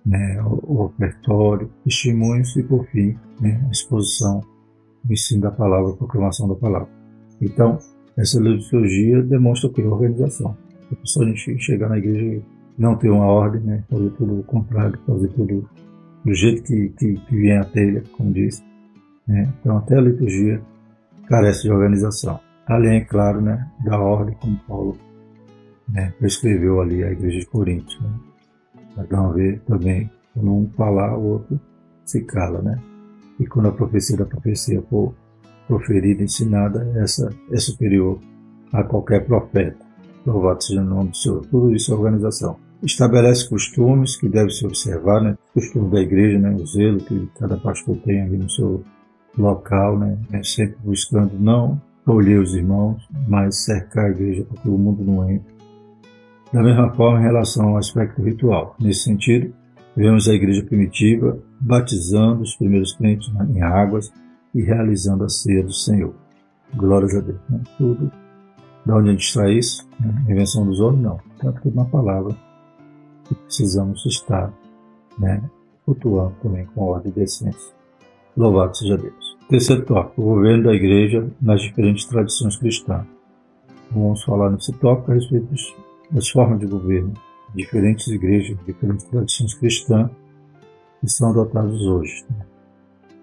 né, 0.05 0.41
o, 0.43 0.85
ofertório, 0.85 1.71
testemunhos 1.85 2.57
e, 2.57 2.63
por 2.63 2.87
fim, 2.87 3.17
né, 3.41 3.65
a 3.67 3.71
exposição, 3.71 4.41
o 5.09 5.13
ensino 5.13 5.43
da 5.43 5.51
palavra, 5.51 5.93
a 5.93 5.97
proclamação 5.97 6.49
da 6.49 6.55
palavra. 6.55 6.89
Então, 7.41 7.79
essa 8.17 8.39
liturgia 8.41 9.23
demonstra 9.23 9.69
o 9.69 9.73
que? 9.73 9.83
Organização. 9.83 10.57
A 10.93 11.25
gente 11.25 11.59
chegar 11.59 11.89
na 11.89 11.99
igreja 11.99 12.21
e 12.23 12.43
não 12.79 12.97
ter 12.97 13.11
uma 13.11 13.25
ordem, 13.25 13.63
né, 13.63 13.85
fazer 13.89 14.11
tudo 14.11 14.41
o 14.41 14.45
contrário, 14.45 14.99
fazer 15.07 15.29
tudo 15.29 15.69
do 16.25 16.35
jeito 16.35 16.63
que, 16.63 16.91
que, 16.91 17.15
que 17.15 17.37
vem 17.37 17.57
a 17.57 17.65
telha, 17.65 18.03
como 18.17 18.33
diz. 18.33 18.63
Né? 19.27 19.53
Então, 19.61 19.79
até 19.79 19.97
a 19.97 20.01
liturgia 20.01 20.63
carece 21.27 21.63
de 21.63 21.73
organização. 21.73 22.39
Além, 22.67 22.99
é 22.99 23.05
claro, 23.05 23.41
né, 23.41 23.69
da 23.85 23.99
ordem, 23.99 24.37
como 24.41 24.59
Paulo 24.69 24.99
né, 25.89 26.13
prescreveu 26.19 26.81
ali 26.81 27.03
a 27.03 27.11
igreja 27.11 27.41
de 27.41 27.47
Corinto. 27.47 28.01
Né? 28.03 28.11
Então, 28.99 29.33
ver 29.33 29.61
também, 29.61 30.11
quando 30.35 30.55
um 30.55 30.71
falar, 30.77 31.17
o 31.17 31.25
outro 31.25 31.61
se 32.05 32.23
cala, 32.23 32.61
né? 32.63 32.79
E 33.39 33.47
quando 33.47 33.69
a 33.69 33.73
profecia 33.73 34.17
da 34.17 34.25
profecia 34.25 34.83
for 34.83 35.15
proferida, 35.67 36.23
ensinada, 36.23 36.93
essa 36.97 37.31
é 37.51 37.57
superior 37.57 38.19
a 38.73 38.83
qualquer 38.85 39.25
profeta. 39.27 39.79
Louvado 40.27 40.63
seja 40.63 40.83
o 40.83 40.85
nome 40.85 41.11
do 41.11 41.17
Senhor. 41.17 41.45
Tudo 41.47 41.75
isso 41.75 41.93
é 41.93 41.97
organização. 41.97 42.57
Estabelece 42.83 43.49
costumes 43.49 44.17
que 44.17 44.29
devem 44.29 44.51
se 44.51 44.65
observar, 44.67 45.23
né? 45.23 45.37
Costumes 45.55 45.91
da 45.91 46.01
igreja, 46.01 46.39
né? 46.39 46.55
O 46.55 46.67
zelo 46.67 46.99
que 46.99 47.29
cada 47.39 47.57
pastor 47.57 47.97
tem 47.99 48.23
ali 48.23 48.37
no 48.37 48.51
seu 48.51 48.85
local, 49.37 49.99
né? 49.99 50.19
É 50.33 50.43
sempre 50.43 50.77
buscando 50.85 51.39
não 51.39 51.81
colher 52.05 52.41
os 52.41 52.55
irmãos, 52.55 53.09
mas 53.29 53.65
cercar 53.65 54.07
a 54.07 54.11
igreja 54.11 54.45
para 54.45 54.61
que 54.61 54.69
o 54.69 54.79
mundo 54.79 55.05
não 55.05 55.29
entre 55.31 55.53
da 56.53 56.63
mesma 56.63 56.93
forma, 56.95 57.19
em 57.19 57.23
relação 57.23 57.69
ao 57.69 57.77
aspecto 57.79 58.21
ritual, 58.21 58.77
nesse 58.79 59.05
sentido, 59.05 59.55
vemos 59.97 60.29
a 60.29 60.35
igreja 60.35 60.63
primitiva 60.63 61.39
batizando 61.59 62.43
os 62.43 62.55
primeiros 62.55 62.93
crentes 62.93 63.33
em 63.49 63.63
águas 63.63 64.13
e 64.55 64.61
realizando 64.61 65.25
a 65.25 65.31
ceia 65.31 65.63
do 65.63 65.73
Senhor. 65.73 66.15
Glórias 66.75 67.15
a 67.15 67.21
Deus. 67.21 67.41
Né? 67.49 67.61
Tudo. 67.79 68.13
Da 68.85 68.97
onde 68.97 69.09
a 69.09 69.13
gente 69.13 69.25
está 69.25 69.49
isso? 69.49 69.89
Né? 69.99 70.27
Invenção 70.29 70.67
dos 70.67 70.79
homens? 70.79 71.03
Não. 71.03 71.21
Tanto 71.41 71.63
que 71.63 71.71
na 71.71 71.87
palavra 71.87 72.37
que 73.25 73.35
precisamos 73.35 74.05
estar 74.05 74.53
né? 75.19 75.43
flutuando 75.87 76.35
também 76.43 76.67
com 76.67 76.83
a 76.83 76.97
ordem 76.97 77.13
de 77.13 77.21
decência. 77.21 77.73
Louvado 78.37 78.77
seja 78.77 78.97
Deus. 78.97 79.37
Terceiro 79.49 79.85
tópico: 79.85 80.23
o 80.23 80.25
governo 80.25 80.65
da 80.65 80.75
igreja 80.75 81.29
nas 81.41 81.61
diferentes 81.61 82.05
tradições 82.07 82.57
cristãs. 82.57 83.07
Vamos 83.91 84.23
falar 84.23 84.51
nesse 84.51 84.73
tópico 84.73 85.11
a 85.11 85.15
respeito 85.15 85.49
das 86.11 86.29
formas 86.31 86.59
de 86.61 86.67
governo, 86.67 87.13
diferentes 87.55 88.07
igrejas, 88.09 88.57
diferentes 88.65 89.05
tradições 89.05 89.55
cristãs 89.55 90.11
que 91.01 91.09
são 91.09 91.31
adotadas 91.31 91.81
hoje. 91.83 92.25
Né? 92.31 92.47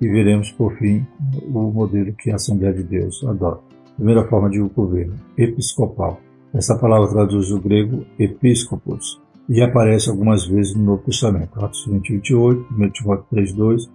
E 0.01 0.07
veremos, 0.07 0.51
por 0.51 0.77
fim, 0.77 1.05
o 1.43 1.71
modelo 1.71 2.13
que 2.13 2.29
a 2.31 2.35
Assembleia 2.35 2.73
de 2.73 2.83
Deus 2.83 3.23
adota. 3.23 3.63
Primeira 3.95 4.23
forma 4.27 4.49
de 4.49 4.59
governo, 4.59 5.15
episcopal. 5.37 6.19
Essa 6.53 6.77
palavra 6.77 7.09
traduz 7.09 7.49
do 7.49 7.59
grego 7.59 8.05
episcopos 8.17 9.19
e 9.49 9.61
aparece 9.61 10.09
algumas 10.09 10.45
vezes 10.45 10.75
no 10.75 10.83
Novo 10.83 11.03
Testamento, 11.03 11.63
Atos 11.63 11.85
20, 11.85 12.13
28, 12.13 12.73
1 12.73 12.89
Timóteo 12.91 13.25
3, 13.31 13.53
2, 13.53 13.89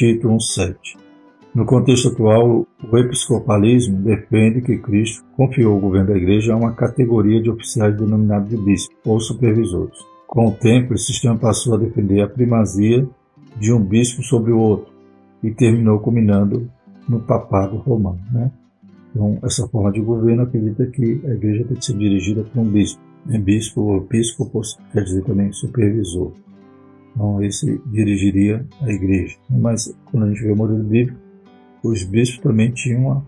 Tito 0.00 0.30
1, 0.30 0.40
7. 0.40 0.96
No 1.54 1.66
contexto 1.66 2.08
atual, 2.08 2.66
o 2.90 2.96
episcopalismo 2.96 3.98
defende 3.98 4.62
que 4.62 4.78
Cristo 4.78 5.22
confiou 5.36 5.76
o 5.76 5.80
governo 5.80 6.08
da 6.08 6.16
igreja 6.16 6.54
a 6.54 6.56
uma 6.56 6.72
categoria 6.72 7.38
de 7.42 7.50
oficiais 7.50 7.94
denominados 7.98 8.48
de 8.48 8.56
bispos 8.56 8.96
ou 9.04 9.20
supervisores. 9.20 9.98
Com 10.26 10.46
o 10.46 10.52
tempo, 10.52 10.94
esse 10.94 11.04
sistema 11.04 11.36
passou 11.36 11.74
a 11.74 11.76
defender 11.76 12.22
a 12.22 12.26
primazia 12.26 13.06
de 13.58 13.74
um 13.74 13.84
bispo 13.84 14.22
sobre 14.22 14.52
o 14.52 14.58
outro 14.58 14.90
e 15.42 15.50
terminou 15.50 15.98
culminando 15.98 16.66
no 17.06 17.20
papado 17.20 17.76
romano. 17.76 18.20
Né? 18.32 18.50
Então, 19.10 19.38
essa 19.44 19.68
forma 19.68 19.92
de 19.92 20.00
governo 20.00 20.44
acredita 20.44 20.86
que 20.86 21.20
a 21.26 21.34
igreja 21.34 21.64
tem 21.64 21.76
que 21.76 21.84
ser 21.84 21.98
dirigida 21.98 22.42
por 22.42 22.58
um 22.58 22.64
bispo. 22.64 23.02
É 23.28 23.36
bispo 23.36 23.82
ou 23.82 23.98
episcopo 23.98 24.62
quer 24.94 25.04
dizer 25.04 25.22
também 25.24 25.52
supervisor. 25.52 26.32
Então, 27.14 27.42
esse 27.42 27.80
dirigiria 27.86 28.66
a 28.80 28.90
igreja. 28.90 29.36
Mas, 29.48 29.94
quando 30.10 30.24
a 30.24 30.28
gente 30.28 30.42
vê 30.42 30.52
o 30.52 30.56
modelo 30.56 30.82
bíblico, 30.84 31.18
os 31.82 32.02
bispos 32.04 32.40
também 32.40 32.70
tinham 32.70 33.02
uma, 33.02 33.26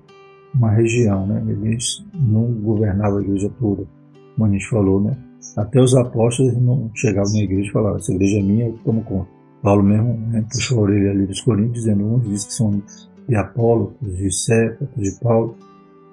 uma 0.55 0.71
região, 0.71 1.27
né? 1.27 1.42
Eles 1.49 2.05
não 2.14 2.53
governavam 2.53 3.18
a 3.18 3.23
igreja 3.23 3.51
toda, 3.59 3.87
como 4.35 4.47
a 4.47 4.51
gente 4.51 4.68
falou, 4.68 5.01
né? 5.01 5.16
Até 5.57 5.81
os 5.81 5.95
apóstolos 5.95 6.57
não 6.57 6.90
chegavam 6.95 7.33
na 7.33 7.40
igreja 7.40 7.68
e 7.68 7.73
falavam, 7.73 7.99
essa 7.99 8.12
igreja 8.12 8.38
é 8.38 8.42
minha, 8.42 8.66
eu 8.66 8.79
tomo 8.85 9.03
conta. 9.03 9.29
Paulo 9.62 9.83
mesmo 9.83 10.14
né, 10.29 10.45
puxou 10.51 10.79
a 10.79 10.83
orelha 10.83 11.11
ali 11.12 11.27
dos 11.27 11.40
coríntios, 11.40 11.85
dizendo, 11.85 12.05
uns 12.05 12.23
dizem 12.23 12.49
que 12.49 12.55
são 12.55 12.83
de 13.29 13.37
Apolo, 13.37 13.95
de 14.03 14.31
Céfas, 14.33 14.88
de 14.97 15.11
Paulo, 15.21 15.57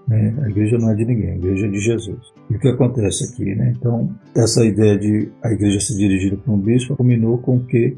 né? 0.09 0.35
A 0.43 0.49
igreja 0.49 0.77
não 0.77 0.89
é 0.89 0.95
de 0.95 1.05
ninguém, 1.05 1.31
a 1.31 1.35
igreja 1.35 1.67
é 1.67 1.69
de 1.69 1.79
Jesus. 1.79 2.33
E 2.49 2.55
o 2.55 2.59
que 2.59 2.67
acontece 2.67 3.23
aqui, 3.23 3.55
né? 3.55 3.73
Então, 3.77 4.13
essa 4.35 4.65
ideia 4.65 4.97
de 4.97 5.29
a 5.41 5.51
igreja 5.51 5.79
ser 5.79 5.95
dirigida 5.95 6.35
por 6.35 6.51
um 6.51 6.57
bispo 6.57 6.97
combinou 6.97 7.37
com 7.37 7.59
que 7.59 7.95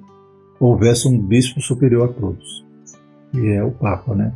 houvesse 0.59 1.07
um 1.07 1.17
bispo 1.17 1.59
superior 1.61 2.09
a 2.09 2.13
todos 2.13 2.61
e 3.33 3.47
é 3.47 3.63
o 3.63 3.71
Papa, 3.71 4.13
né? 4.15 4.33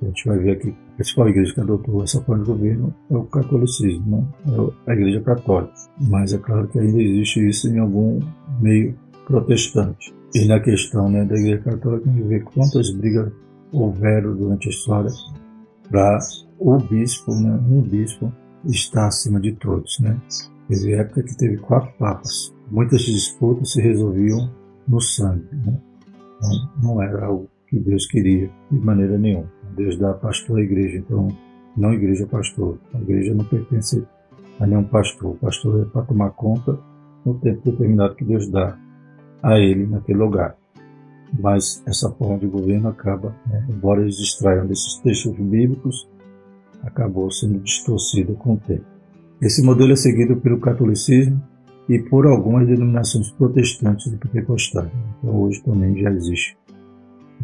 A 0.00 0.06
gente 0.06 0.26
vai 0.26 0.38
ver 0.38 0.50
aqui, 0.52 0.70
a 0.70 0.94
principal 0.96 1.28
igreja 1.28 1.54
que 1.54 1.60
adotou 1.60 2.02
essa 2.02 2.20
forma 2.22 2.42
de 2.42 2.50
governo 2.50 2.94
é 3.10 3.16
o 3.16 3.24
catolicismo, 3.24 4.28
né? 4.44 4.54
é 4.86 4.90
a 4.90 4.94
igreja 4.94 5.20
católica. 5.20 5.72
Mas 6.00 6.32
é 6.32 6.38
claro 6.38 6.66
que 6.68 6.78
ainda 6.78 7.00
existe 7.00 7.48
isso 7.48 7.68
em 7.68 7.78
algum 7.78 8.20
meio 8.60 8.96
protestante. 9.26 10.12
E 10.34 10.44
na 10.46 10.58
questão 10.60 11.08
né, 11.08 11.24
da 11.24 11.36
igreja 11.36 11.58
católica, 11.58 12.08
a 12.08 12.12
gente 12.12 12.26
vê 12.26 12.40
quantas 12.40 12.90
brigas 12.90 13.32
houveram 13.72 14.34
durante 14.34 14.68
a 14.68 14.70
história 14.70 15.10
para 15.88 16.18
o 16.62 16.78
bispo, 16.78 17.34
né, 17.34 17.50
um 17.68 17.80
bispo, 17.82 18.32
estar 18.64 19.08
acima 19.08 19.40
de 19.40 19.52
todos. 19.52 19.98
Né? 20.00 20.16
Teve 20.68 20.94
época 20.94 21.22
que 21.24 21.36
teve 21.36 21.56
quatro 21.58 21.92
papas. 21.98 22.54
Muitas 22.70 23.02
disputas 23.02 23.72
se 23.72 23.80
resolviam 23.80 24.50
no 24.86 25.00
sangue. 25.00 25.44
Né? 25.52 25.76
Não, 26.40 26.82
não 26.82 27.02
era 27.02 27.26
algo 27.26 27.48
que 27.66 27.78
Deus 27.78 28.06
queria 28.06 28.50
de 28.70 28.78
maneira 28.78 29.18
nenhuma. 29.18 29.50
Deus 29.76 29.98
dá 29.98 30.12
pastor 30.12 30.58
à 30.58 30.62
igreja, 30.62 30.98
então 30.98 31.28
não 31.76 31.92
igreja 31.92 32.26
pastor. 32.26 32.78
A 32.94 32.98
igreja 32.98 33.34
não 33.34 33.44
pertence 33.44 34.04
a 34.60 34.66
nenhum 34.66 34.84
pastor. 34.84 35.32
O 35.32 35.38
pastor 35.38 35.82
é 35.82 35.84
para 35.86 36.02
tomar 36.02 36.30
conta 36.30 36.78
no 37.24 37.34
tempo 37.34 37.70
determinado 37.70 38.14
que 38.14 38.24
Deus 38.24 38.48
dá 38.48 38.78
a 39.42 39.58
ele 39.58 39.86
naquele 39.86 40.18
lugar. 40.18 40.56
Mas 41.40 41.82
essa 41.86 42.10
forma 42.10 42.38
de 42.38 42.46
governo 42.46 42.88
acaba, 42.88 43.34
né, 43.46 43.66
embora 43.68 44.02
eles 44.02 44.18
extraiam 44.18 44.66
desses 44.66 44.98
textos 44.98 45.32
bíblicos, 45.38 46.06
acabou 46.82 47.30
sendo 47.30 47.58
distorcida 47.60 48.32
com 48.34 48.54
o 48.54 48.56
tempo. 48.58 48.84
Esse 49.40 49.62
modelo 49.62 49.92
é 49.92 49.96
seguido 49.96 50.36
pelo 50.36 50.60
catolicismo 50.60 51.42
e 51.88 51.98
por 51.98 52.26
algumas 52.26 52.66
denominações 52.66 53.30
protestantes 53.32 54.06
e 54.06 54.16
pentecostais. 54.16 54.90
Então 55.18 55.34
hoje 55.42 55.62
também 55.62 55.96
já 55.98 56.10
existe 56.10 56.56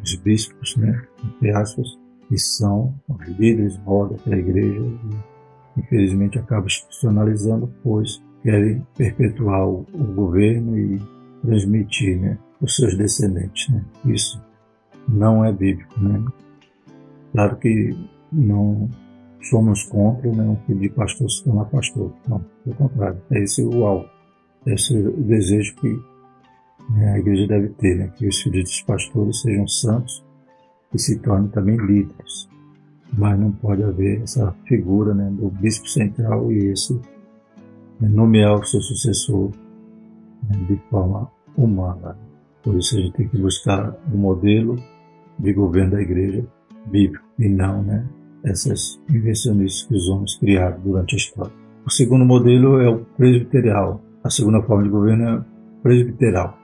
os 0.03 0.14
bispos, 0.16 0.77
né, 0.77 1.03
entre 1.24 1.51
aspas, 1.51 1.98
que 2.29 2.38
são 2.38 2.94
os 3.09 3.27
líderes 3.27 3.79
moda 3.79 4.16
da 4.24 4.37
igreja 4.37 4.81
e 4.81 5.81
infelizmente 5.81 6.38
acaba 6.38 6.66
institucionalizando, 6.66 7.72
pois 7.83 8.22
querem 8.42 8.87
perpetuar 8.96 9.66
o, 9.66 9.87
o 9.92 10.05
governo 10.14 10.79
e 10.79 11.01
transmitir 11.42 12.18
né, 12.20 12.38
os 12.61 12.77
seus 12.77 12.96
descendentes. 12.96 13.68
Né? 13.68 13.85
Isso 14.07 14.40
não 15.09 15.44
é 15.44 15.53
bíblico. 15.53 15.98
Né? 16.01 16.24
Claro 17.33 17.57
que 17.57 17.96
não 18.33 18.88
somos 19.40 19.83
contra 19.85 20.31
né, 20.33 20.42
um 20.42 20.57
filho 20.66 20.81
de 20.81 20.88
pastor 20.88 21.31
se 21.31 21.44
tornar 21.44 21.64
pastor. 21.66 22.12
Não, 22.29 22.44
pelo 22.64 22.77
contrário. 22.77 23.20
É 23.31 23.42
esse 23.42 23.62
o 23.62 23.85
alvo. 23.85 24.09
Esse 24.66 24.96
é 24.96 25.01
o 25.01 25.22
desejo 25.22 25.74
que 25.77 25.98
né, 26.90 27.12
a 27.12 27.18
igreja 27.18 27.46
deve 27.46 27.68
ter, 27.70 27.96
né, 27.96 28.12
que 28.16 28.27
os 28.27 28.40
filhos 28.40 28.64
dos 28.64 28.83
pastores 28.83 29.40
sejam 29.40 29.66
santos 29.66 30.24
e 30.92 30.98
se 30.98 31.18
tornem 31.18 31.48
também 31.48 31.77
líderes. 31.77 32.48
Mas 33.16 33.38
não 33.38 33.53
pode 33.53 33.83
haver 33.83 34.22
essa 34.22 34.55
figura 34.66 35.14
né, 35.14 35.31
do 35.31 35.48
bispo 35.48 35.88
central 35.88 36.53
e 36.53 36.66
esse 36.66 36.94
né, 38.01 38.09
nomear 38.09 38.55
o 38.55 38.64
seu 38.64 38.81
sucessor 38.81 39.51
né, 40.48 40.59
de 40.68 40.77
forma 40.90 41.31
humana. 41.57 42.16
Por 42.62 42.77
isso 42.77 42.96
a 42.96 43.01
gente 43.01 43.14
tem 43.14 43.29
que 43.29 43.38
buscar 43.38 43.96
um 44.12 44.18
modelo 44.18 44.77
de 45.38 45.53
governo 45.53 45.92
da 45.92 46.03
igreja 46.03 46.44
bíblico 46.87 47.24
e 47.38 47.48
não 47.48 47.83
né, 47.83 48.07
essas 48.44 49.01
invencionistas 49.09 49.87
que 49.87 49.94
os 49.94 50.09
homens 50.09 50.37
criaram 50.37 50.81
durante 50.81 51.14
a 51.14 51.18
história. 51.18 51.53
O 51.87 51.90
segundo 51.90 52.24
modelo 52.24 52.81
é 52.81 52.88
o 52.88 52.98
presbiterial. 53.16 54.01
A 54.22 54.31
segunda 54.31 54.62
forma 54.62 54.85
de 54.85 54.90
governo 54.90 55.29
é 55.29 55.44
presbiteral. 55.83 56.59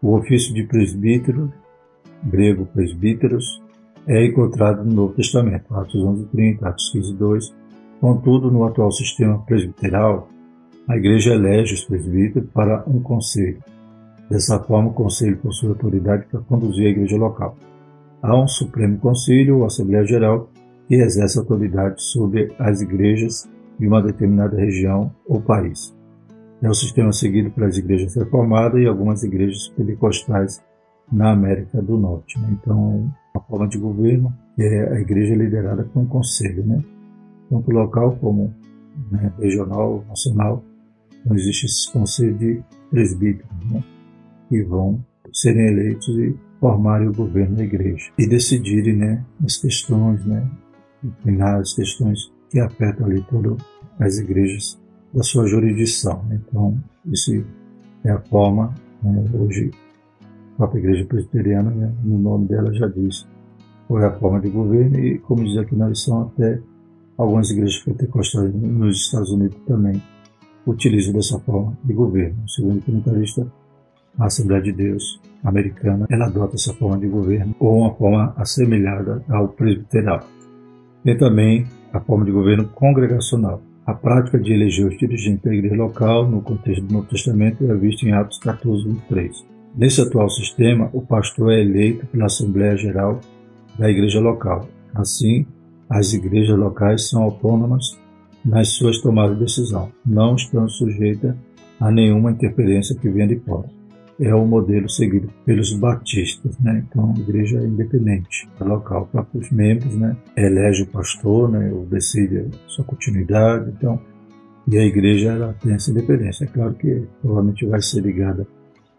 O 0.00 0.16
ofício 0.16 0.54
de 0.54 0.64
presbítero, 0.64 1.52
grego 2.24 2.66
presbíteros, 2.66 3.62
é 4.06 4.24
encontrado 4.24 4.84
no 4.84 4.92
Novo 4.92 5.14
Testamento, 5.14 5.72
Atos 5.74 6.02
11:30, 6.02 6.68
Atos 6.68 6.90
15:2. 6.92 7.54
Contudo, 8.00 8.50
no 8.50 8.64
atual 8.64 8.90
sistema 8.90 9.38
presbiteral, 9.46 10.28
a 10.88 10.96
igreja 10.96 11.34
elege 11.34 11.74
os 11.74 11.84
presbíteros 11.84 12.48
para 12.50 12.82
um 12.86 13.00
conselho. 13.00 13.62
Dessa 14.28 14.58
forma, 14.58 14.88
o 14.88 14.92
conselho 14.92 15.36
possui 15.36 15.68
autoridade 15.68 16.26
para 16.26 16.40
conduzir 16.40 16.86
a 16.86 16.90
igreja 16.90 17.16
local. 17.16 17.56
Há 18.20 18.36
um 18.36 18.48
Supremo 18.48 18.98
Conselho 18.98 19.58
ou 19.58 19.64
Assembleia 19.66 20.04
Geral 20.04 20.48
que 20.88 20.96
exerce 20.96 21.38
autoridade 21.38 22.02
sobre 22.02 22.54
as 22.58 22.80
igrejas 22.80 23.48
de 23.78 23.86
uma 23.86 24.02
determinada 24.02 24.56
região 24.56 25.12
ou 25.26 25.40
país. 25.40 25.96
É 26.60 26.68
o 26.68 26.74
sistema 26.74 27.12
seguido 27.12 27.50
pelas 27.50 27.76
igrejas 27.76 28.14
reformadas 28.14 28.80
e 28.80 28.86
algumas 28.86 29.22
igrejas 29.22 29.68
pentecostais 29.76 30.62
na 31.10 31.32
América 31.32 31.82
do 31.82 31.96
Norte. 31.98 32.38
Né? 32.38 32.56
Então, 32.60 33.12
a 33.34 33.40
forma 33.40 33.66
de 33.68 33.78
governo 33.78 34.32
é 34.58 34.94
a 34.94 35.00
igreja 35.00 35.34
liderada 35.34 35.84
por 35.84 36.00
um 36.00 36.06
conselho, 36.06 36.64
né? 36.64 36.82
tanto 37.50 37.70
local 37.70 38.16
como 38.20 38.54
né, 39.10 39.32
regional, 39.40 40.04
nacional. 40.08 40.62
Então, 41.20 41.36
existe 41.36 41.66
esse 41.66 41.92
conselho 41.92 42.36
de 42.38 42.62
presbíteros, 42.90 43.50
né? 43.70 43.82
que 44.48 44.62
vão 44.62 45.04
serem 45.32 45.66
eleitos 45.66 46.08
e 46.08 46.36
formarem 46.60 47.08
o 47.08 47.12
governo 47.12 47.56
da 47.56 47.64
igreja 47.64 48.12
e 48.16 48.26
decidirem 48.26 48.94
né, 48.94 49.24
as 49.44 49.56
questões, 49.56 50.24
né, 50.24 50.48
as 51.40 51.72
questões 51.74 52.32
que 52.50 52.60
afetam 52.60 53.06
ali 53.06 53.24
todas 53.30 53.56
as 53.98 54.18
igrejas 54.18 54.80
da 55.12 55.22
sua 55.22 55.46
jurisdição. 55.46 56.24
Então, 56.30 56.78
isso 57.06 57.44
é 58.04 58.10
a 58.10 58.20
forma, 58.20 58.74
né, 59.02 59.24
hoje, 59.34 59.70
a 60.54 60.56
própria 60.56 60.80
igreja 60.80 61.04
presbiteriana, 61.06 61.70
né, 61.70 61.92
no 62.02 62.18
nome 62.18 62.46
dela 62.46 62.72
já 62.72 62.86
diz 62.88 63.26
qual 63.86 64.02
é 64.02 64.06
a 64.06 64.18
forma 64.18 64.40
de 64.40 64.48
governo 64.48 64.98
e, 64.98 65.18
como 65.18 65.44
diz 65.44 65.56
aqui 65.56 65.74
na 65.74 65.88
lição, 65.88 66.22
até 66.22 66.60
algumas 67.16 67.50
igrejas 67.50 67.78
pentecostais 67.82 68.54
nos 68.54 68.96
Estados 68.96 69.30
Unidos 69.30 69.58
também 69.66 70.02
utilizam 70.66 71.12
dessa 71.12 71.38
forma 71.40 71.76
de 71.84 71.92
governo. 71.92 72.48
Segundo 72.48 72.78
o 72.78 72.82
comentarista, 72.82 73.46
a 74.18 74.26
Assembleia 74.26 74.62
de 74.62 74.72
Deus 74.72 75.20
americana, 75.42 76.06
ela 76.10 76.26
adota 76.26 76.54
essa 76.54 76.72
forma 76.74 76.98
de 76.98 77.08
governo 77.08 77.54
ou 77.58 77.80
uma 77.80 77.94
forma 77.94 78.32
assemelhada 78.36 79.24
ao 79.28 79.48
presbiteral. 79.48 80.20
Tem 81.04 81.16
também 81.16 81.66
a 81.92 82.00
forma 82.00 82.24
de 82.24 82.30
governo 82.30 82.68
congregacional. 82.68 83.60
A 83.84 83.92
prática 83.92 84.38
de 84.38 84.52
eleger 84.52 84.86
os 84.86 84.96
dirigentes 84.96 85.42
da 85.42 85.52
igreja 85.52 85.74
local, 85.74 86.28
no 86.28 86.40
contexto 86.40 86.84
do 86.84 86.92
Novo 86.92 87.08
Testamento, 87.08 87.64
é 87.70 87.74
vista 87.74 88.06
em 88.06 88.12
Atos 88.12 88.38
14, 88.38 88.84
23. 88.84 89.44
Nesse 89.74 90.00
atual 90.00 90.30
sistema, 90.30 90.88
o 90.92 91.02
pastor 91.02 91.52
é 91.52 91.60
eleito 91.60 92.06
pela 92.06 92.26
Assembleia 92.26 92.76
Geral 92.76 93.20
da 93.78 93.90
igreja 93.90 94.20
local. 94.20 94.68
Assim, 94.94 95.46
as 95.90 96.12
igrejas 96.12 96.56
locais 96.56 97.08
são 97.08 97.22
autônomas 97.22 97.98
nas 98.44 98.68
suas 98.68 98.98
tomadas 98.98 99.36
de 99.36 99.44
decisão, 99.44 99.90
não 100.06 100.36
estão 100.36 100.68
sujeitas 100.68 101.34
a 101.80 101.90
nenhuma 101.90 102.30
interferência 102.30 102.96
que 102.96 103.08
venha 103.08 103.28
de 103.28 103.40
fora 103.40 103.68
é 104.22 104.34
o 104.34 104.46
modelo 104.46 104.88
seguido 104.88 105.28
pelos 105.44 105.72
batistas, 105.74 106.56
né? 106.60 106.84
Então, 106.88 107.12
a 107.16 107.20
igreja 107.20 107.58
é 107.58 107.66
independente, 107.66 108.48
é 108.60 108.64
local. 108.64 109.08
Para 109.10 109.26
os 109.34 109.50
membros, 109.50 109.94
né? 109.96 110.16
Elege 110.36 110.84
o 110.84 110.86
pastor, 110.86 111.50
né? 111.50 111.72
Ou 111.72 111.84
decide 111.84 112.38
a 112.38 112.68
sua 112.68 112.84
continuidade, 112.84 113.70
então. 113.70 114.00
E 114.70 114.78
a 114.78 114.84
igreja 114.84 115.32
ela 115.32 115.54
tem 115.60 115.74
essa 115.74 115.90
independência. 115.90 116.44
É 116.44 116.46
claro 116.46 116.72
que 116.74 117.02
provavelmente 117.20 117.66
vai 117.66 117.82
ser 117.82 118.00
ligada 118.00 118.46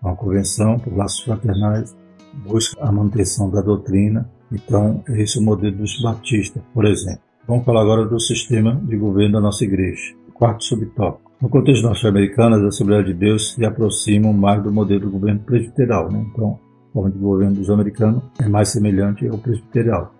a 0.01 0.07
uma 0.09 0.15
convenção, 0.15 0.77
por 0.77 0.93
laços 0.93 1.23
fraternais, 1.23 1.95
busca 2.45 2.83
a 2.83 2.91
manutenção 2.91 3.49
da 3.49 3.61
doutrina. 3.61 4.29
Então, 4.51 5.03
esse 5.07 5.37
é 5.37 5.41
o 5.41 5.43
modelo 5.43 5.77
dos 5.77 6.01
batistas, 6.01 6.61
por 6.73 6.85
exemplo. 6.85 7.21
Vamos 7.47 7.65
falar 7.65 7.81
agora 7.81 8.05
do 8.05 8.19
sistema 8.19 8.75
de 8.83 8.97
governo 8.97 9.33
da 9.33 9.41
nossa 9.41 9.63
igreja. 9.63 10.13
Quarto 10.33 10.65
subtópico 10.65 11.31
no 11.43 11.49
contexto 11.49 11.83
norte-americano, 11.83 12.55
as 12.55 12.63
Assembleias 12.63 13.05
de 13.05 13.13
Deus 13.13 13.51
se 13.51 13.65
aproximam 13.65 14.31
mais 14.31 14.63
do 14.63 14.71
modelo 14.71 15.01
do 15.01 15.11
governo 15.11 15.41
presbiteral. 15.41 16.09
Né? 16.09 16.25
Então, 16.31 16.57
a 16.89 16.93
forma 16.93 17.11
de 17.11 17.17
governo 17.17 17.55
dos 17.57 17.69
americanos 17.69 18.23
é 18.39 18.47
mais 18.47 18.69
semelhante 18.69 19.27
ao 19.27 19.37
presbiteral. 19.37 20.15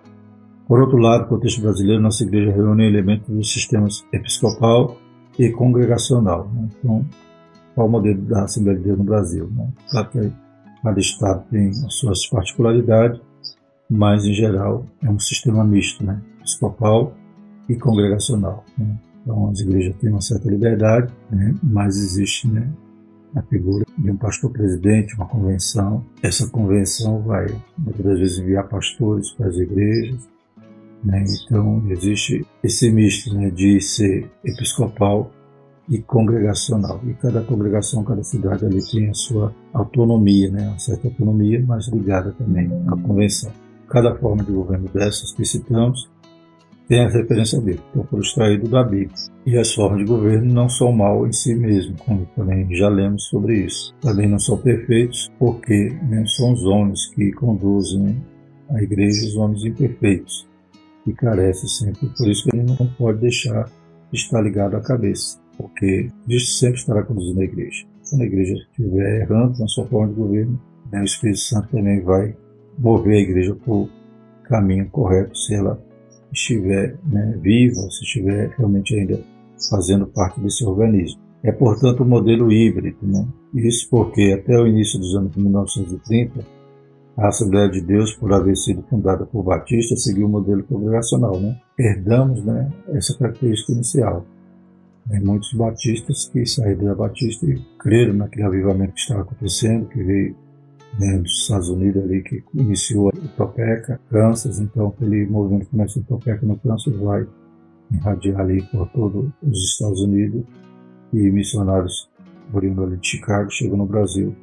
Por 0.68 0.82
outro 0.82 0.98
lado, 0.98 1.22
no 1.22 1.30
contexto 1.30 1.62
brasileiro, 1.62 2.02
nossa 2.02 2.26
igreja 2.26 2.52
reúne 2.52 2.86
elementos 2.86 3.34
dos 3.34 3.54
sistemas 3.54 4.06
episcopal 4.12 4.98
e 5.40 5.50
congregacional. 5.50 6.52
Né? 6.54 6.68
Então, 6.78 7.06
qual 7.74 7.88
o 7.88 7.90
modelo 7.90 8.22
da 8.24 8.44
Assembleia 8.44 8.78
de 8.78 8.84
Deus 8.84 8.98
no 8.98 9.06
Brasil? 9.06 9.50
Né? 9.56 9.70
Claro 9.92 10.10
que 10.10 10.32
cada 10.84 11.00
estado 11.00 11.46
tem 11.50 11.70
as 11.70 11.94
suas 11.94 12.28
particularidades, 12.28 13.22
mas, 13.90 14.26
em 14.26 14.34
geral, 14.34 14.86
é 15.02 15.10
um 15.10 15.20
sistema 15.20 15.64
misto, 15.64 16.04
né? 16.04 16.22
episcopal 16.42 17.14
e 17.70 17.76
congregacional. 17.78 18.66
Né? 18.78 18.94
Então 19.24 19.50
as 19.50 19.60
igrejas 19.62 19.96
têm 19.98 20.10
uma 20.10 20.22
certa 20.22 20.50
liberdade, 20.50 21.12
né? 21.32 21.56
mas 21.64 21.98
existe 21.98 22.48
né, 22.48 22.70
a 23.34 23.42
figura 23.42 23.86
de 23.98 24.12
um 24.12 24.18
pastor 24.18 24.52
presidente, 24.52 25.16
uma 25.16 25.26
convenção. 25.26 26.06
Essa 26.22 26.48
convenção 26.48 27.22
vai 27.22 27.48
muitas 27.78 28.20
vezes 28.20 28.38
enviar 28.40 28.68
pastores 28.68 29.32
para 29.32 29.48
as 29.48 29.56
igrejas. 29.56 30.28
Né? 31.04 31.24
Então 31.46 31.82
existe 31.90 32.46
esse 32.62 32.92
misto 32.92 33.34
né, 33.34 33.50
de 33.50 33.80
ser 33.80 34.30
episcopal 34.44 35.32
e 35.90 36.00
congregacional. 36.00 37.02
E 37.06 37.14
cada 37.14 37.42
congregação, 37.42 38.04
cada 38.04 38.24
cidade 38.24 38.66
ali 38.66 38.80
tem 38.92 39.10
a 39.10 39.14
sua 39.14 39.54
autonomia, 39.74 40.52
né? 40.52 40.68
uma 40.68 40.80
certa 40.80 41.08
autonomia, 41.08 41.64
mas 41.66 41.88
ligada 41.88 42.32
também 42.34 42.70
à 42.88 42.96
convenção. 42.98 43.52
Cada 43.88 44.16
forma 44.16 44.44
de 44.44 44.52
governo 44.52 44.90
dessas 44.90 45.32
que 45.32 45.46
citamos 45.46 46.10
tem 46.94 47.06
a 47.06 47.10
referência 47.10 47.60
bíblica, 47.60 47.84
então 47.90 48.04
foram 48.04 48.22
extraídos 48.22 48.70
da 48.70 48.84
Bíblia. 48.84 49.18
E 49.48 49.58
as 49.58 49.74
formas 49.74 49.98
de 49.98 50.06
governo 50.06 50.54
não 50.54 50.70
são 50.70 50.92
mal 50.92 51.26
em 51.26 51.34
si 51.34 51.56
mesmo, 51.56 51.98
como 51.98 52.24
também 52.36 52.68
já 52.76 52.88
lemos 52.88 53.24
sobre 53.24 53.66
isso. 53.66 53.96
Também 54.00 54.30
não 54.30 54.38
são 54.38 54.60
perfeitos, 54.60 55.32
porque 55.40 55.92
nem 56.04 56.24
são 56.28 56.54
os 56.54 56.64
homens 56.64 57.08
que 57.08 57.32
conduzem 57.32 58.24
a 58.70 58.84
igreja, 58.84 59.26
os 59.26 59.36
homens 59.36 59.66
imperfeitos, 59.66 60.48
que 61.04 61.14
carecem 61.14 61.68
sempre. 61.68 62.08
Por 62.16 62.30
isso 62.30 62.44
que 62.44 62.56
ele 62.56 62.64
não 62.64 62.76
pode 62.96 63.22
deixar 63.22 63.66
de 64.12 64.20
estar 64.20 64.42
ligado 64.42 64.76
à 64.76 64.82
cabeça, 64.82 65.40
porque 65.58 66.12
Cristo 66.28 66.52
sempre 66.52 66.78
estará 66.78 67.02
conduzindo 67.02 67.42
a 67.42 67.44
igreja. 67.44 67.88
Quando 68.08 68.22
a 68.22 68.26
igreja 68.26 68.54
estiver 68.54 69.22
errando 69.22 69.58
na 69.58 69.68
sua 69.68 69.88
forma 69.88 70.10
de 70.10 70.20
governo, 70.20 70.62
né, 70.92 71.02
o 71.02 71.06
Espírito 71.06 71.40
Santo 71.40 71.70
também 71.70 72.02
vai 72.02 72.38
mover 72.78 73.16
a 73.16 73.22
igreja 73.22 73.56
para 73.56 73.74
o 73.74 73.90
caminho 74.44 74.88
correto, 74.92 75.36
se 75.36 75.56
ela 75.56 75.84
estiver 76.34 76.98
né, 77.06 77.38
viva, 77.42 77.82
se 77.90 78.04
estiver 78.04 78.50
realmente 78.58 78.96
ainda 78.96 79.20
fazendo 79.70 80.08
parte 80.08 80.42
desse 80.42 80.66
organismo. 80.66 81.22
É, 81.44 81.52
portanto, 81.52 82.02
o 82.02 82.04
um 82.04 82.10
modelo 82.10 82.52
híbrido. 82.52 82.98
Né? 83.02 83.28
Isso 83.54 83.88
porque, 83.90 84.38
até 84.38 84.58
o 84.58 84.68
início 84.68 85.00
dos 85.00 85.16
anos 85.16 85.36
1930, 85.36 86.46
a 87.18 87.28
Assembleia 87.28 87.70
de 87.70 87.82
Deus, 87.82 88.14
por 88.14 88.34
haver 88.34 88.56
sido 88.58 88.82
fundada 88.90 89.26
por 89.26 89.44
Batista, 89.44 89.96
seguiu 89.96 90.26
o 90.26 90.30
modelo 90.30 90.64
congregacional. 90.64 91.40
Né? 91.40 91.60
Herdamos 91.78 92.44
né, 92.44 92.72
essa 92.90 93.18
característica 93.18 93.74
inicial. 93.74 94.26
Tem 95.10 95.20
muitos 95.20 95.54
batistas 95.54 96.30
que 96.30 96.46
saíram 96.46 96.86
da 96.86 96.96
Batista 96.96 97.46
e 97.46 97.62
creram 97.78 98.14
naquele 98.14 98.44
avivamento 98.44 98.94
que 98.94 99.02
estava 99.02 99.22
acontecendo, 99.22 99.88
que 99.88 100.02
veio 100.02 100.36
né, 101.00 101.18
dos 101.18 101.42
Estados 101.42 101.70
Unidos 101.70 102.04
ali, 102.04 102.22
que 102.22 102.44
iniciou 102.54 103.10
o 103.10 103.28
Topeca, 103.36 104.00
Kansas, 104.10 104.60
então 104.60 104.88
aquele 104.88 105.26
movimento 105.26 105.68
começa 105.70 106.00
em 106.00 106.04
Topeca 106.04 106.46
no 106.46 106.58
Kansas 106.58 106.96
vai 106.98 107.26
irradiar 107.92 108.42
ali 108.42 108.62
por 108.64 108.88
todos 108.90 109.30
os 109.42 109.64
Estados 109.64 110.02
Unidos 110.02 110.44
e 111.12 111.30
missionários 111.32 112.10
oriundos 112.54 112.86
ali 112.86 112.98
de 112.98 113.08
Chicago 113.08 113.50
chegam 113.52 113.78
no 113.78 113.86
Brasil, 113.86 114.36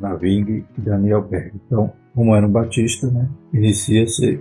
na 0.00 0.14
Ving 0.14 0.64
e 0.76 0.80
Daniel 0.80 1.22
Berg. 1.22 1.52
Então, 1.66 1.92
um 2.16 2.48
batista, 2.48 3.10
né, 3.10 3.28
inicia-se 3.52 4.40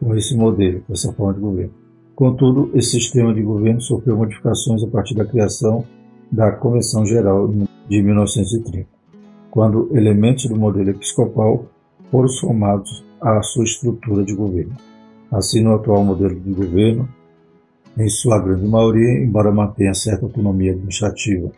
com 0.00 0.14
esse 0.14 0.36
modelo, 0.36 0.82
com 0.86 0.92
essa 0.92 1.12
forma 1.12 1.34
de 1.34 1.40
governo. 1.40 1.74
Contudo, 2.14 2.70
esse 2.74 2.90
sistema 2.90 3.32
de 3.34 3.42
governo 3.42 3.80
sofreu 3.80 4.16
modificações 4.16 4.82
a 4.82 4.88
partir 4.88 5.14
da 5.14 5.24
criação 5.24 5.84
da 6.30 6.52
Convenção 6.52 7.04
Geral 7.04 7.48
de 7.88 8.02
1930 8.02 9.01
quando 9.52 9.94
elementos 9.94 10.46
do 10.46 10.56
modelo 10.56 10.88
episcopal 10.88 11.66
foram 12.10 12.26
somados 12.26 13.04
à 13.20 13.42
sua 13.42 13.64
estrutura 13.64 14.24
de 14.24 14.34
governo. 14.34 14.74
Assim, 15.30 15.60
no 15.60 15.74
atual 15.74 16.02
modelo 16.02 16.40
de 16.40 16.52
governo, 16.54 17.06
em 17.98 18.08
sua 18.08 18.38
grande 18.38 18.66
maioria, 18.66 19.22
embora 19.22 19.52
mantenha 19.52 19.92
certa 19.92 20.24
autonomia 20.24 20.72
administrativa 20.72 21.52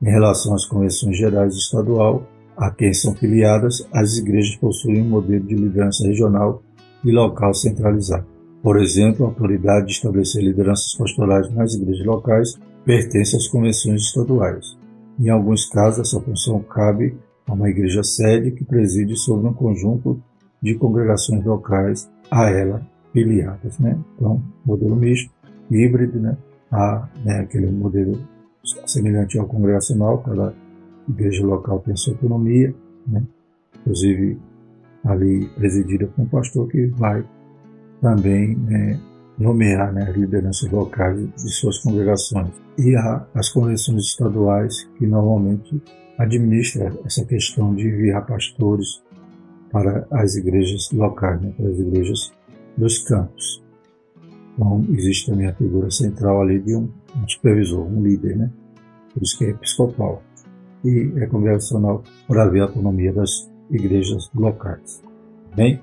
em 0.00 0.08
relação 0.08 0.54
às 0.54 0.64
convenções 0.64 1.18
gerais 1.18 1.56
estadual 1.56 2.22
a 2.56 2.70
quem 2.70 2.94
são 2.94 3.16
filiadas, 3.16 3.84
as 3.92 4.16
igrejas 4.16 4.54
possuem 4.54 5.02
um 5.02 5.08
modelo 5.08 5.44
de 5.44 5.56
liderança 5.56 6.06
regional 6.06 6.62
e 7.04 7.10
local 7.10 7.52
centralizado. 7.52 8.26
Por 8.62 8.78
exemplo, 8.78 9.26
a 9.26 9.28
autoridade 9.28 9.86
de 9.86 9.92
estabelecer 9.94 10.44
lideranças 10.44 10.94
pastorais 10.94 11.52
nas 11.52 11.74
igrejas 11.74 12.06
locais 12.06 12.54
pertence 12.84 13.34
às 13.34 13.48
convenções 13.48 14.02
estaduais. 14.02 14.78
Em 15.18 15.30
alguns 15.30 15.64
casos, 15.64 16.06
essa 16.06 16.20
função 16.20 16.60
cabe 16.60 17.16
a 17.50 17.54
uma 17.54 17.68
igreja 17.68 18.02
sede 18.04 18.52
que 18.52 18.64
preside 18.64 19.16
sobre 19.16 19.48
um 19.48 19.52
conjunto 19.52 20.22
de 20.62 20.74
congregações 20.76 21.44
locais 21.44 22.08
a 22.30 22.48
ela 22.48 22.80
filiadas. 23.12 23.78
Né? 23.80 23.98
Então, 24.14 24.40
modelo 24.64 24.94
misto, 24.94 25.32
híbrido, 25.68 26.20
né? 26.20 26.36
Há 26.70 27.08
né, 27.24 27.40
aquele 27.40 27.70
modelo 27.72 28.20
semelhante 28.86 29.36
ao 29.36 29.46
congregacional, 29.46 30.18
cada 30.18 30.54
igreja 31.08 31.44
local 31.44 31.80
tem 31.80 31.96
sua 31.96 32.12
autonomia, 32.12 32.72
né? 33.06 33.24
inclusive 33.80 34.38
ali 35.04 35.48
presidida 35.56 36.06
por 36.06 36.22
um 36.22 36.28
pastor 36.28 36.68
que 36.68 36.86
vai 36.86 37.24
também 38.00 38.54
né, 38.54 39.00
nomear 39.36 39.92
né, 39.92 40.12
lideranças 40.12 40.70
locais 40.70 41.18
de 41.18 41.50
suas 41.50 41.78
congregações. 41.78 42.52
E 42.78 42.94
há 42.94 43.26
as 43.34 43.48
convenções 43.48 44.04
estaduais 44.04 44.84
que 44.96 45.06
normalmente 45.06 45.82
administra 46.20 46.92
essa 47.04 47.24
questão 47.24 47.74
de 47.74 47.88
enviar 47.88 48.26
pastores 48.26 49.02
para 49.72 50.06
as 50.10 50.36
igrejas 50.36 50.90
locais, 50.92 51.40
né, 51.40 51.52
para 51.56 51.68
as 51.68 51.78
igrejas 51.78 52.32
dos 52.76 52.98
campos. 52.98 53.62
Então, 54.54 54.84
existe 54.90 55.30
também 55.30 55.46
a 55.46 55.54
figura 55.54 55.90
central 55.90 56.42
ali 56.42 56.60
de 56.60 56.76
um, 56.76 56.90
um 57.16 57.28
supervisor, 57.28 57.86
um 57.86 58.02
líder, 58.02 58.36
né? 58.36 58.50
por 59.14 59.22
isso 59.22 59.38
que 59.38 59.46
é 59.46 59.50
episcopal. 59.50 60.22
E 60.84 61.12
é 61.16 61.26
congregacional 61.26 62.02
por 62.26 62.38
haver 62.38 62.62
autonomia 62.62 63.12
das 63.12 63.50
igrejas 63.70 64.30
locais. 64.34 65.02
Bem, 65.54 65.80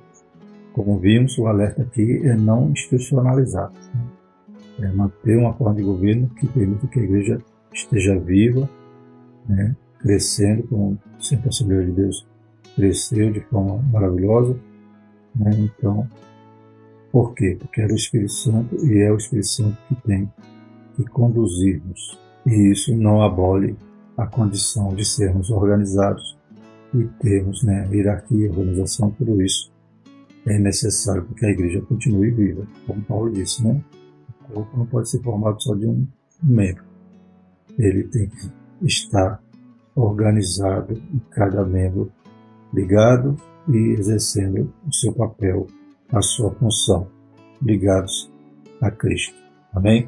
como 0.74 1.00
vimos, 1.00 1.38
o 1.38 1.48
alerta 1.48 1.82
aqui 1.82 2.22
é 2.24 2.36
não 2.36 2.70
institucionalizar. 2.70 3.72
Né? 4.80 4.90
É 4.90 4.92
manter 4.92 5.38
uma 5.38 5.54
forma 5.54 5.76
de 5.76 5.84
governo 5.84 6.30
que 6.30 6.48
permita 6.48 6.88
que 6.88 7.00
a 7.00 7.04
igreja 7.04 7.42
esteja 7.74 8.20
viva, 8.20 8.70
né? 9.48 9.76
Crescendo, 10.00 10.64
como 10.68 11.00
sempre 11.20 11.48
a 11.48 11.50
Assembleia 11.50 11.86
de 11.86 11.92
Deus 11.92 12.28
cresceu 12.76 13.32
de 13.32 13.42
forma 13.42 13.78
maravilhosa. 13.92 14.58
Né? 15.36 15.52
Então, 15.58 16.08
por 17.12 17.34
quê? 17.34 17.58
Porque 17.60 17.82
era 17.82 17.92
o 17.92 17.96
Espírito 17.96 18.34
Santo 18.34 18.76
e 18.86 19.02
é 19.02 19.12
o 19.12 19.18
Espírito 19.18 19.48
Santo 19.48 19.78
que 19.88 19.96
tem 20.08 20.32
que 20.96 21.04
conduzir-nos. 21.06 22.20
E 22.46 22.72
isso 22.72 22.96
não 22.96 23.22
abole 23.22 23.76
a 24.16 24.26
condição 24.26 24.94
de 24.96 25.06
sermos 25.06 25.50
organizados 25.50 26.38
e 26.94 27.04
termos 27.20 27.64
né, 27.64 27.88
hierarquia, 27.92 28.50
organização, 28.50 29.12
tudo 29.12 29.42
isso 29.42 29.72
é 30.46 30.58
necessário 30.58 31.24
para 31.24 31.36
que 31.36 31.46
a 31.46 31.50
igreja 31.50 31.82
continue 31.82 32.32
viva. 32.32 32.66
Como 32.86 33.02
Paulo 33.04 33.32
disse, 33.32 33.64
né? 33.64 33.84
o 34.50 34.54
corpo 34.54 34.78
não 34.78 34.86
pode 34.86 35.10
ser 35.10 35.22
formado 35.22 35.62
só 35.62 35.76
de 35.76 35.86
um 35.86 36.08
membro. 36.42 36.84
Ele 37.78 38.04
tem 38.04 38.30
que 38.30 38.50
estar 38.82 39.42
organizado 39.98 40.94
e 40.94 41.20
cada 41.32 41.66
membro 41.66 42.12
ligado 42.72 43.36
e 43.68 43.96
exercendo 43.98 44.72
o 44.88 44.94
seu 44.94 45.12
papel, 45.12 45.66
a 46.12 46.22
sua 46.22 46.52
função, 46.52 47.08
ligados 47.62 48.32
a 48.80 48.92
Cristo. 48.92 49.36
Amém? 49.74 50.08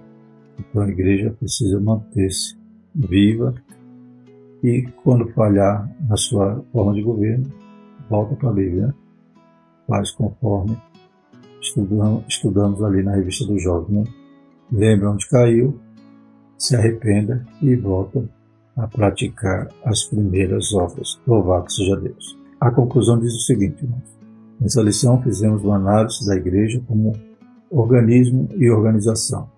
Então 0.59 0.83
a 0.83 0.89
igreja 0.89 1.31
precisa 1.31 1.79
manter-se 1.79 2.55
viva 2.93 3.55
e 4.63 4.87
quando 5.03 5.27
falhar 5.33 5.89
na 6.07 6.17
sua 6.17 6.63
forma 6.71 6.93
de 6.93 7.01
governo, 7.01 7.51
volta 8.09 8.35
para 8.35 8.49
a 8.49 8.53
Bíblia. 8.53 8.87
Né? 8.87 8.93
Faz 9.87 10.11
conforme 10.11 10.77
estudamos, 11.61 12.23
estudamos 12.27 12.83
ali 12.83 13.01
na 13.01 13.15
revista 13.15 13.45
do 13.45 13.57
jovem. 13.57 13.99
Né? 13.99 14.03
Lembra 14.71 15.11
onde 15.11 15.27
caiu, 15.27 15.79
se 16.57 16.75
arrependa 16.75 17.43
e 17.61 17.75
volta 17.75 18.23
a 18.79 18.87
praticar 18.87 19.67
as 19.83 20.03
primeiras 20.03 20.73
obras. 20.73 21.19
Seja 21.67 21.95
Deus. 21.95 22.37
A 22.59 22.71
conclusão 22.71 23.19
diz 23.19 23.33
o 23.33 23.39
seguinte, 23.39 23.83
irmãos. 23.83 24.17
Nessa 24.59 24.81
lição 24.81 25.21
fizemos 25.21 25.63
uma 25.63 25.75
análise 25.75 26.25
da 26.25 26.35
igreja 26.35 26.81
como 26.87 27.13
organismo 27.69 28.49
e 28.57 28.69
organização. 28.69 29.49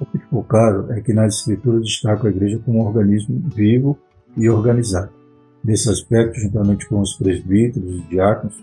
O 0.00 0.06
que 0.06 0.18
ficou 0.18 0.42
claro 0.42 0.90
é 0.92 1.00
que 1.00 1.12
nas 1.12 1.36
escrituras 1.36 1.82
destaca 1.82 2.26
a 2.26 2.30
igreja 2.30 2.58
como 2.64 2.78
um 2.78 2.86
organismo 2.86 3.40
vivo 3.54 3.98
e 4.36 4.48
organizado. 4.48 5.10
Nesse 5.62 5.90
aspecto, 5.90 6.40
juntamente 6.40 6.88
com 6.88 7.00
os 7.00 7.14
presbíteros 7.14 7.96
e 7.96 8.08
diáconos, 8.08 8.56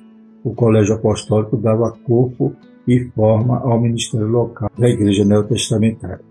o 0.43 0.53
colégio 0.53 0.95
apostólico 0.95 1.55
dava 1.55 1.91
corpo 2.05 2.55
e 2.87 3.05
forma 3.15 3.59
ao 3.59 3.79
ministério 3.79 4.27
local 4.27 4.71
da 4.77 4.89
igreja 4.89 5.23
neotestamentária. 5.23 6.21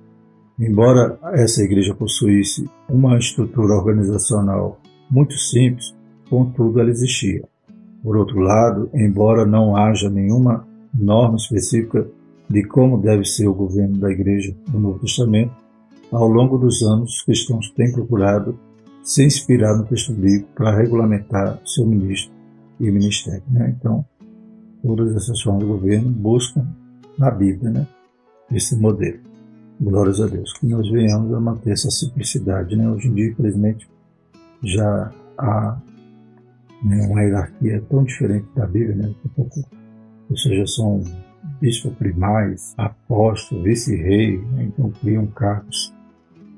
Embora 0.59 1.19
essa 1.35 1.63
igreja 1.63 1.95
possuísse 1.95 2.69
uma 2.89 3.19
estrutura 3.19 3.75
organizacional 3.75 4.81
muito 5.11 5.35
simples, 5.35 5.95
contudo 6.31 6.81
ela 6.81 6.91
existia. 6.91 7.45
Por 8.03 8.17
outro 8.17 8.41
lado, 8.41 8.89
embora 8.95 9.45
não 9.45 9.77
haja 9.77 10.09
nenhuma 10.09 10.67
norma 10.95 11.37
específica 11.37 12.07
de 12.49 12.65
como 12.65 13.03
deve 13.03 13.25
ser 13.25 13.47
o 13.49 13.55
governo 13.55 13.99
da 13.99 14.11
igreja 14.11 14.55
do 14.69 14.79
Novo 14.79 15.01
Testamento, 15.01 15.53
ao 16.11 16.29
longo 16.29 16.57
dos 16.57 16.83
anos 16.83 17.17
os 17.17 17.23
cristãos 17.23 17.71
têm 17.71 17.93
procurado 17.93 18.59
se 19.03 19.25
inspirar 19.25 19.77
no 19.77 19.85
texto 19.85 20.13
bíblico 20.13 20.49
para 20.55 20.77
regulamentar 20.77 21.61
seu 21.65 21.87
ministro 21.87 22.33
e 22.81 22.91
ministério. 22.91 23.43
Né? 23.51 23.75
Então, 23.77 24.05
todas 24.83 25.15
essas 25.15 25.41
formas 25.43 25.63
de 25.63 25.69
governo 25.69 26.11
buscam 26.11 26.67
na 27.19 27.31
Bíblia 27.31 27.71
né? 27.71 27.87
esse 28.51 28.77
modelo. 28.77 29.21
Glórias 29.81 30.21
a 30.21 30.27
Deus. 30.27 30.53
Que 30.55 30.67
nós 30.67 30.89
venhamos 30.91 31.33
a 31.35 31.41
manter 31.41 31.73
essa 31.73 31.91
simplicidade. 31.91 32.75
Né? 32.75 32.89
Hoje 32.89 33.09
em 33.09 33.15
dia, 33.15 33.29
infelizmente, 33.29 33.89
já 34.63 35.13
há 35.37 35.79
uma 36.83 37.23
hierarquia 37.23 37.83
tão 37.89 38.05
diferente 38.05 38.47
da 38.55 38.67
Bíblia, 38.67 38.97
né? 38.97 39.15
ou 39.37 40.37
seja, 40.37 40.67
são 40.67 41.03
bispo 41.61 41.91
primais, 41.93 42.75
apóstolo, 42.77 43.63
vice-rei, 43.63 44.39
né? 44.53 44.65
então 44.65 44.91
criam 45.01 45.27
cargos 45.27 45.93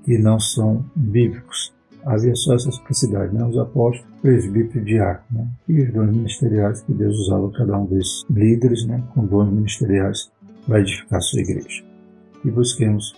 que 0.05 0.19
não 0.19 0.39
são 0.39 0.85
bíblicos. 0.95 1.75
Havia 2.05 2.35
só 2.35 2.55
essa 2.55 2.71
simplicidade, 2.71 3.35
né? 3.35 3.45
os 3.45 3.59
apóstolos, 3.59 4.07
presbítero 4.23 4.81
e 4.81 4.85
diácono, 4.85 5.41
né? 5.41 5.49
e 5.69 5.83
os 5.83 5.93
dons 5.93 6.11
ministeriais 6.11 6.81
que 6.83 6.93
Deus 6.93 7.17
usava 7.19 7.51
cada 7.53 7.79
um 7.79 7.87
desses 7.87 8.25
líderes 8.31 8.87
né? 8.87 9.03
com 9.15 9.27
dons 9.27 9.51
ministeriais 9.51 10.31
para 10.67 10.81
edificar 10.81 11.19
a 11.19 11.21
sua 11.21 11.41
igreja. 11.41 11.89
E 12.45 12.51
busquemos 12.51 13.15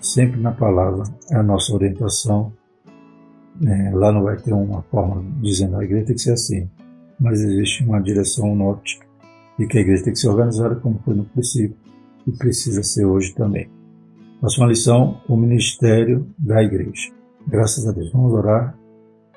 sempre 0.00 0.40
na 0.40 0.52
palavra 0.52 1.04
a 1.30 1.42
nossa 1.42 1.72
orientação. 1.72 2.52
É, 3.64 3.90
lá 3.94 4.10
não 4.12 4.24
vai 4.24 4.36
ter 4.36 4.52
uma 4.52 4.82
forma 4.82 5.24
dizendo 5.40 5.76
a 5.76 5.84
igreja 5.84 6.06
tem 6.06 6.16
que 6.16 6.22
ser 6.22 6.32
assim, 6.32 6.68
mas 7.20 7.40
existe 7.40 7.84
uma 7.84 8.00
direção 8.00 8.54
norte 8.54 8.98
e 9.58 9.66
que 9.66 9.78
a 9.78 9.80
igreja 9.80 10.04
tem 10.04 10.12
que 10.12 10.18
ser 10.18 10.28
organizada 10.28 10.74
como 10.76 10.98
foi 11.04 11.14
no 11.14 11.24
princípio 11.24 11.76
e 12.26 12.32
precisa 12.32 12.82
ser 12.82 13.04
hoje 13.04 13.32
também. 13.34 13.68
Próxima 14.40 14.66
lição, 14.66 15.20
o 15.28 15.36
ministério 15.36 16.26
da 16.38 16.62
igreja. 16.62 17.12
Graças 17.46 17.86
a 17.86 17.92
Deus. 17.92 18.10
Vamos 18.12 18.32
orar. 18.32 18.76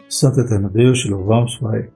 Santo 0.09 0.39
Eterno 0.39 0.69
Deus, 0.69 0.99
te 0.99 1.09
louvamos, 1.09 1.57
Pai, 1.57 1.89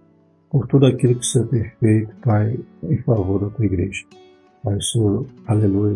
por 0.49 0.67
tudo 0.67 0.85
aquilo 0.85 1.15
que 1.15 1.21
o 1.21 1.23
Senhor 1.23 1.47
tem 1.47 1.71
feito, 1.79 2.13
Pai, 2.23 2.59
em 2.83 2.97
favor 3.03 3.39
da 3.39 3.49
tua 3.49 3.65
igreja. 3.65 4.05
Pai, 4.63 4.75
o 4.75 4.81
Senhor, 4.81 5.25
aleluia, 5.47 5.95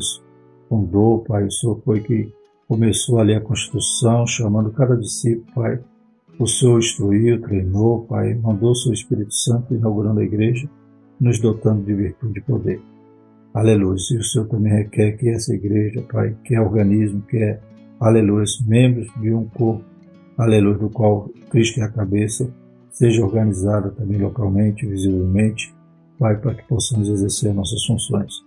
fundou, 0.70 1.24
Pai, 1.24 1.46
o 1.46 1.52
Senhor 1.52 1.82
foi 1.84 2.02
que 2.02 2.32
começou 2.68 3.20
ali 3.20 3.34
a 3.34 3.42
construção, 3.42 4.26
chamando 4.26 4.72
cada 4.72 4.96
discípulo, 4.96 5.46
Pai. 5.54 5.80
O 6.40 6.48
Senhor 6.48 6.80
instruiu, 6.80 7.42
treinou, 7.42 8.06
Pai, 8.06 8.34
mandou 8.34 8.72
o 8.72 8.76
seu 8.76 8.92
Espírito 8.92 9.34
Santo 9.34 9.74
inaugurando 9.74 10.20
a 10.20 10.24
igreja, 10.24 10.70
nos 11.20 11.40
dotando 11.40 11.84
de 11.84 11.94
virtude 11.94 12.40
e 12.40 12.42
poder. 12.42 12.82
Aleluia. 13.54 13.98
E 14.12 14.18
o 14.18 14.24
Senhor 14.24 14.48
também 14.48 14.74
requer 14.74 15.14
que 15.14 15.30
essa 15.30 15.54
igreja, 15.54 16.04
Pai, 16.12 16.36
que 16.44 16.56
é 16.56 16.62
organismo, 16.62 17.22
que 17.22 17.38
é, 17.38 17.60
aleluia, 18.00 18.44
membros 18.68 19.08
de 19.22 19.34
um 19.34 19.46
corpo, 19.46 19.84
aleluia, 20.38 20.78
do 20.78 20.90
qual 20.90 21.30
Cristo 21.50 21.80
é 21.80 21.84
a 21.84 21.90
cabeça, 21.90 22.54
seja 22.92 23.24
organizada 23.24 23.92
também 23.92 24.18
localmente, 24.18 24.86
visivelmente, 24.86 25.74
Pai, 26.20 26.38
para 26.38 26.54
que 26.54 26.68
possamos 26.68 27.08
exercer 27.08 27.54
nossas 27.54 27.84
funções. 27.86 28.45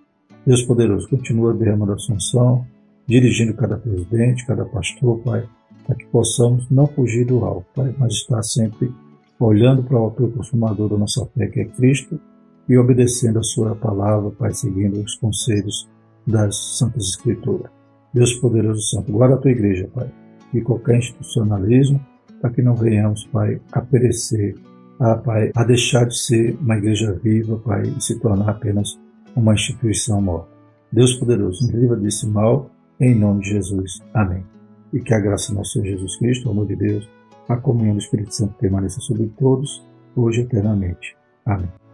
Deus 0.49 0.62
poderoso, 0.62 1.07
continua 1.11 1.53
derramando 1.53 1.92
a 1.92 1.99
função, 1.99 2.64
dirigindo 3.07 3.53
cada 3.53 3.76
presidente, 3.76 4.46
cada 4.46 4.64
pastor, 4.64 5.18
Pai, 5.18 5.46
para 5.86 5.94
que 5.94 6.07
possamos 6.07 6.66
não 6.70 6.86
fugir 6.86 7.26
do 7.26 7.44
alvo, 7.44 7.66
Pai, 7.74 7.94
mas 7.99 8.14
estar 8.14 8.42
sempre 8.42 8.90
olhando 9.38 9.82
para 9.82 10.01
o 10.01 10.05
autor 10.05 10.32
consumador 10.32 10.88
da 10.88 10.96
nossa 10.96 11.26
fé, 11.34 11.49
que 11.49 11.61
é 11.61 11.64
Cristo, 11.66 12.18
e 12.66 12.78
obedecendo 12.78 13.38
a 13.38 13.42
Sua 13.42 13.74
palavra, 13.74 14.30
Pai, 14.30 14.55
seguindo 14.55 14.99
os 15.03 15.16
conselhos 15.16 15.86
das 16.26 16.78
Santas 16.78 17.11
Escrituras. 17.11 17.70
Deus 18.14 18.32
poderoso 18.32 18.80
Santo, 18.80 19.12
guarda 19.12 19.34
a 19.34 19.38
tua 19.38 19.51
igreja, 19.51 19.86
Pai, 19.92 20.11
e 20.55 20.62
qualquer 20.62 20.96
institucionalismo, 20.96 22.01
para 22.40 22.49
que 22.49 22.62
não 22.62 22.74
venhamos, 22.74 23.26
Pai, 23.26 23.61
a 23.70 23.82
perecer, 23.82 24.55
a, 24.99 25.14
Pai, 25.14 25.53
a 25.55 25.62
deixar 25.62 26.07
de 26.07 26.16
ser 26.16 26.57
uma 26.59 26.78
igreja 26.78 27.12
viva, 27.22 27.59
Pai, 27.59 27.82
e 27.82 28.03
se 28.03 28.18
tornar 28.18 28.49
apenas 28.49 28.99
uma 29.39 29.55
instituição 29.55 30.20
morta. 30.20 30.49
Deus 30.91 31.14
poderoso, 31.14 31.64
nos 31.64 31.74
livra 31.74 31.97
desse 31.97 32.26
mal 32.26 32.70
em 32.99 33.14
nome 33.14 33.43
de 33.43 33.51
Jesus. 33.51 34.03
Amém. 34.12 34.45
E 34.93 35.01
que 35.01 35.14
a 35.14 35.20
graça 35.20 35.53
do 35.53 35.59
nosso 35.59 35.72
Senhor 35.72 35.86
Jesus 35.86 36.16
Cristo, 36.16 36.49
o 36.49 36.51
amor 36.51 36.66
de 36.66 36.76
Deus, 36.76 37.09
a 37.49 37.57
comunhão 37.57 37.95
do 37.95 38.01
Espírito 38.01 38.34
Santo 38.34 38.55
permaneça 38.55 39.01
sobre 39.01 39.26
todos, 39.39 39.86
hoje 40.16 40.41
e 40.41 40.45
eternamente. 40.45 41.16
Amém. 41.47 41.88